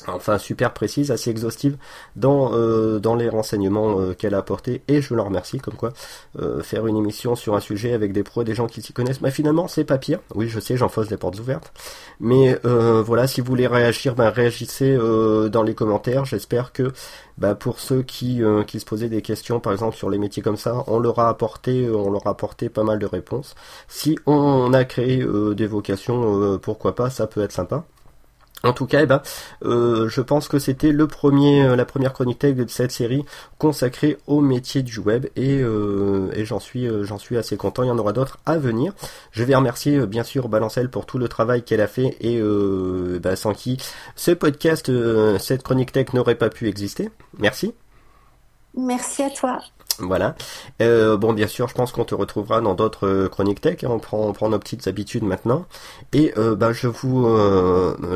enfin 0.07 0.37
super 0.37 0.73
précise, 0.73 1.11
assez 1.11 1.29
exhaustive 1.29 1.77
dans 2.15 2.53
euh, 2.53 2.99
dans 2.99 3.15
les 3.15 3.29
renseignements 3.29 3.99
euh, 3.99 4.13
qu'elle 4.13 4.33
a 4.33 4.39
apportés 4.39 4.81
et 4.87 5.01
je 5.01 5.13
leur 5.13 5.25
remercie 5.25 5.59
comme 5.59 5.75
quoi 5.75 5.93
euh, 6.39 6.61
faire 6.61 6.87
une 6.87 6.97
émission 6.97 7.35
sur 7.35 7.55
un 7.55 7.59
sujet 7.59 7.93
avec 7.93 8.13
des 8.13 8.23
pros, 8.23 8.43
des 8.43 8.55
gens 8.55 8.67
qui 8.67 8.81
s'y 8.81 8.93
connaissent, 8.93 9.21
bah 9.21 9.31
finalement 9.31 9.67
c'est 9.67 9.83
pas 9.83 9.97
pire. 9.97 10.19
Oui 10.35 10.47
je 10.49 10.59
sais 10.59 10.77
j'enfonce 10.77 11.09
les 11.09 11.17
portes 11.17 11.39
ouvertes, 11.39 11.71
mais 12.19 12.59
voilà 12.63 13.27
si 13.27 13.41
vous 13.41 13.47
voulez 13.47 13.67
réagir, 13.67 14.15
ben 14.15 14.29
réagissez 14.29 14.97
dans 14.97 15.63
les 15.63 15.75
commentaires. 15.75 16.25
J'espère 16.25 16.71
que 16.71 16.91
bah, 17.37 17.55
pour 17.55 17.79
ceux 17.79 18.03
qui 18.03 18.41
qui 18.67 18.79
se 18.79 18.85
posaient 18.85 19.09
des 19.09 19.21
questions 19.21 19.59
par 19.59 19.73
exemple 19.73 19.95
sur 19.95 20.09
les 20.09 20.17
métiers 20.17 20.43
comme 20.43 20.57
ça, 20.57 20.83
on 20.87 20.99
leur 20.99 21.19
a 21.19 21.29
apporté 21.29 21.89
on 21.89 22.11
leur 22.11 22.25
a 22.27 22.31
apporté 22.31 22.69
pas 22.69 22.83
mal 22.83 22.99
de 22.99 23.05
réponses. 23.05 23.55
Si 23.87 24.17
on 24.25 24.73
a 24.73 24.83
créé 24.85 25.25
des 25.55 25.67
vocations, 25.67 26.59
pourquoi 26.59 26.95
pas, 26.95 27.09
ça 27.09 27.27
peut 27.27 27.41
être 27.41 27.51
sympa. 27.51 27.85
En 28.63 28.73
tout 28.73 28.85
cas, 28.85 29.01
eh 29.01 29.05
ben, 29.05 29.21
euh, 29.65 30.07
je 30.07 30.21
pense 30.21 30.47
que 30.47 30.59
c'était 30.59 30.91
euh, 30.93 31.75
la 31.75 31.85
première 31.85 32.13
chronique 32.13 32.39
tech 32.39 32.55
de 32.55 32.69
cette 32.69 32.91
série 32.91 33.25
consacrée 33.57 34.17
au 34.27 34.41
métier 34.41 34.83
du 34.83 34.99
web 34.99 35.25
et, 35.35 35.61
euh, 35.61 36.31
j'en 36.43 36.59
suis, 36.59 36.87
j'en 37.03 37.17
suis 37.17 37.37
assez 37.37 37.57
content. 37.57 37.83
Il 37.83 37.87
y 37.87 37.91
en 37.91 37.97
aura 37.97 38.13
d'autres 38.13 38.37
à 38.45 38.57
venir. 38.57 38.93
Je 39.31 39.43
vais 39.43 39.55
remercier 39.55 40.05
bien 40.05 40.23
sûr 40.23 40.47
Balancelle 40.47 40.89
pour 40.89 41.05
tout 41.05 41.17
le 41.17 41.27
travail 41.27 41.63
qu'elle 41.63 41.81
a 41.81 41.87
fait 41.87 42.17
et 42.21 42.41
bah, 43.19 43.35
sans 43.35 43.53
qui 43.53 43.77
ce 44.15 44.31
podcast, 44.31 44.91
cette 45.39 45.63
chronique 45.63 45.91
tech 45.91 46.13
n'aurait 46.13 46.35
pas 46.35 46.49
pu 46.49 46.67
exister. 46.67 47.09
Merci. 47.39 47.73
Merci 48.75 49.23
à 49.23 49.29
toi. 49.29 49.59
Voilà. 49.99 50.35
Euh, 50.81 51.17
bon, 51.17 51.33
bien 51.33 51.47
sûr, 51.47 51.67
je 51.67 51.73
pense 51.73 51.91
qu'on 51.91 52.05
te 52.05 52.15
retrouvera 52.15 52.61
dans 52.61 52.73
d'autres 52.73 53.07
euh, 53.07 53.29
chroniques 53.29 53.61
tech. 53.61 53.83
Hein. 53.83 53.89
on, 53.89 53.99
prend, 53.99 54.49
nos 54.49 54.59
petites 54.59 54.87
habitudes 54.87 55.23
maintenant. 55.23 55.65
Et 56.13 56.33
ben, 56.35 56.71
je 56.71 56.87
vous, 56.87 57.25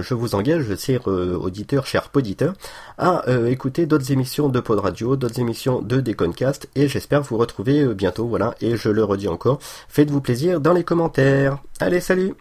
je 0.01 0.13
vous 0.13 0.35
engage, 0.35 0.75
chers 0.77 1.07
auditeurs, 1.07 1.85
chers 1.85 2.09
poditeurs, 2.09 2.53
à 2.97 3.23
écouter 3.47 3.85
d'autres 3.85 4.11
émissions 4.11 4.49
de 4.49 4.59
Pod 4.59 4.79
Radio, 4.79 5.15
d'autres 5.15 5.39
émissions 5.39 5.81
de 5.81 6.01
Deconcast. 6.01 6.67
Et 6.75 6.87
j'espère 6.87 7.21
vous 7.21 7.37
retrouver 7.37 7.93
bientôt. 7.93 8.27
Voilà. 8.27 8.55
Et 8.61 8.75
je 8.75 8.89
le 8.89 9.03
redis 9.03 9.27
encore, 9.27 9.59
faites-vous 9.87 10.21
plaisir 10.21 10.59
dans 10.59 10.73
les 10.73 10.83
commentaires. 10.83 11.59
Allez, 11.79 12.01
salut. 12.01 12.33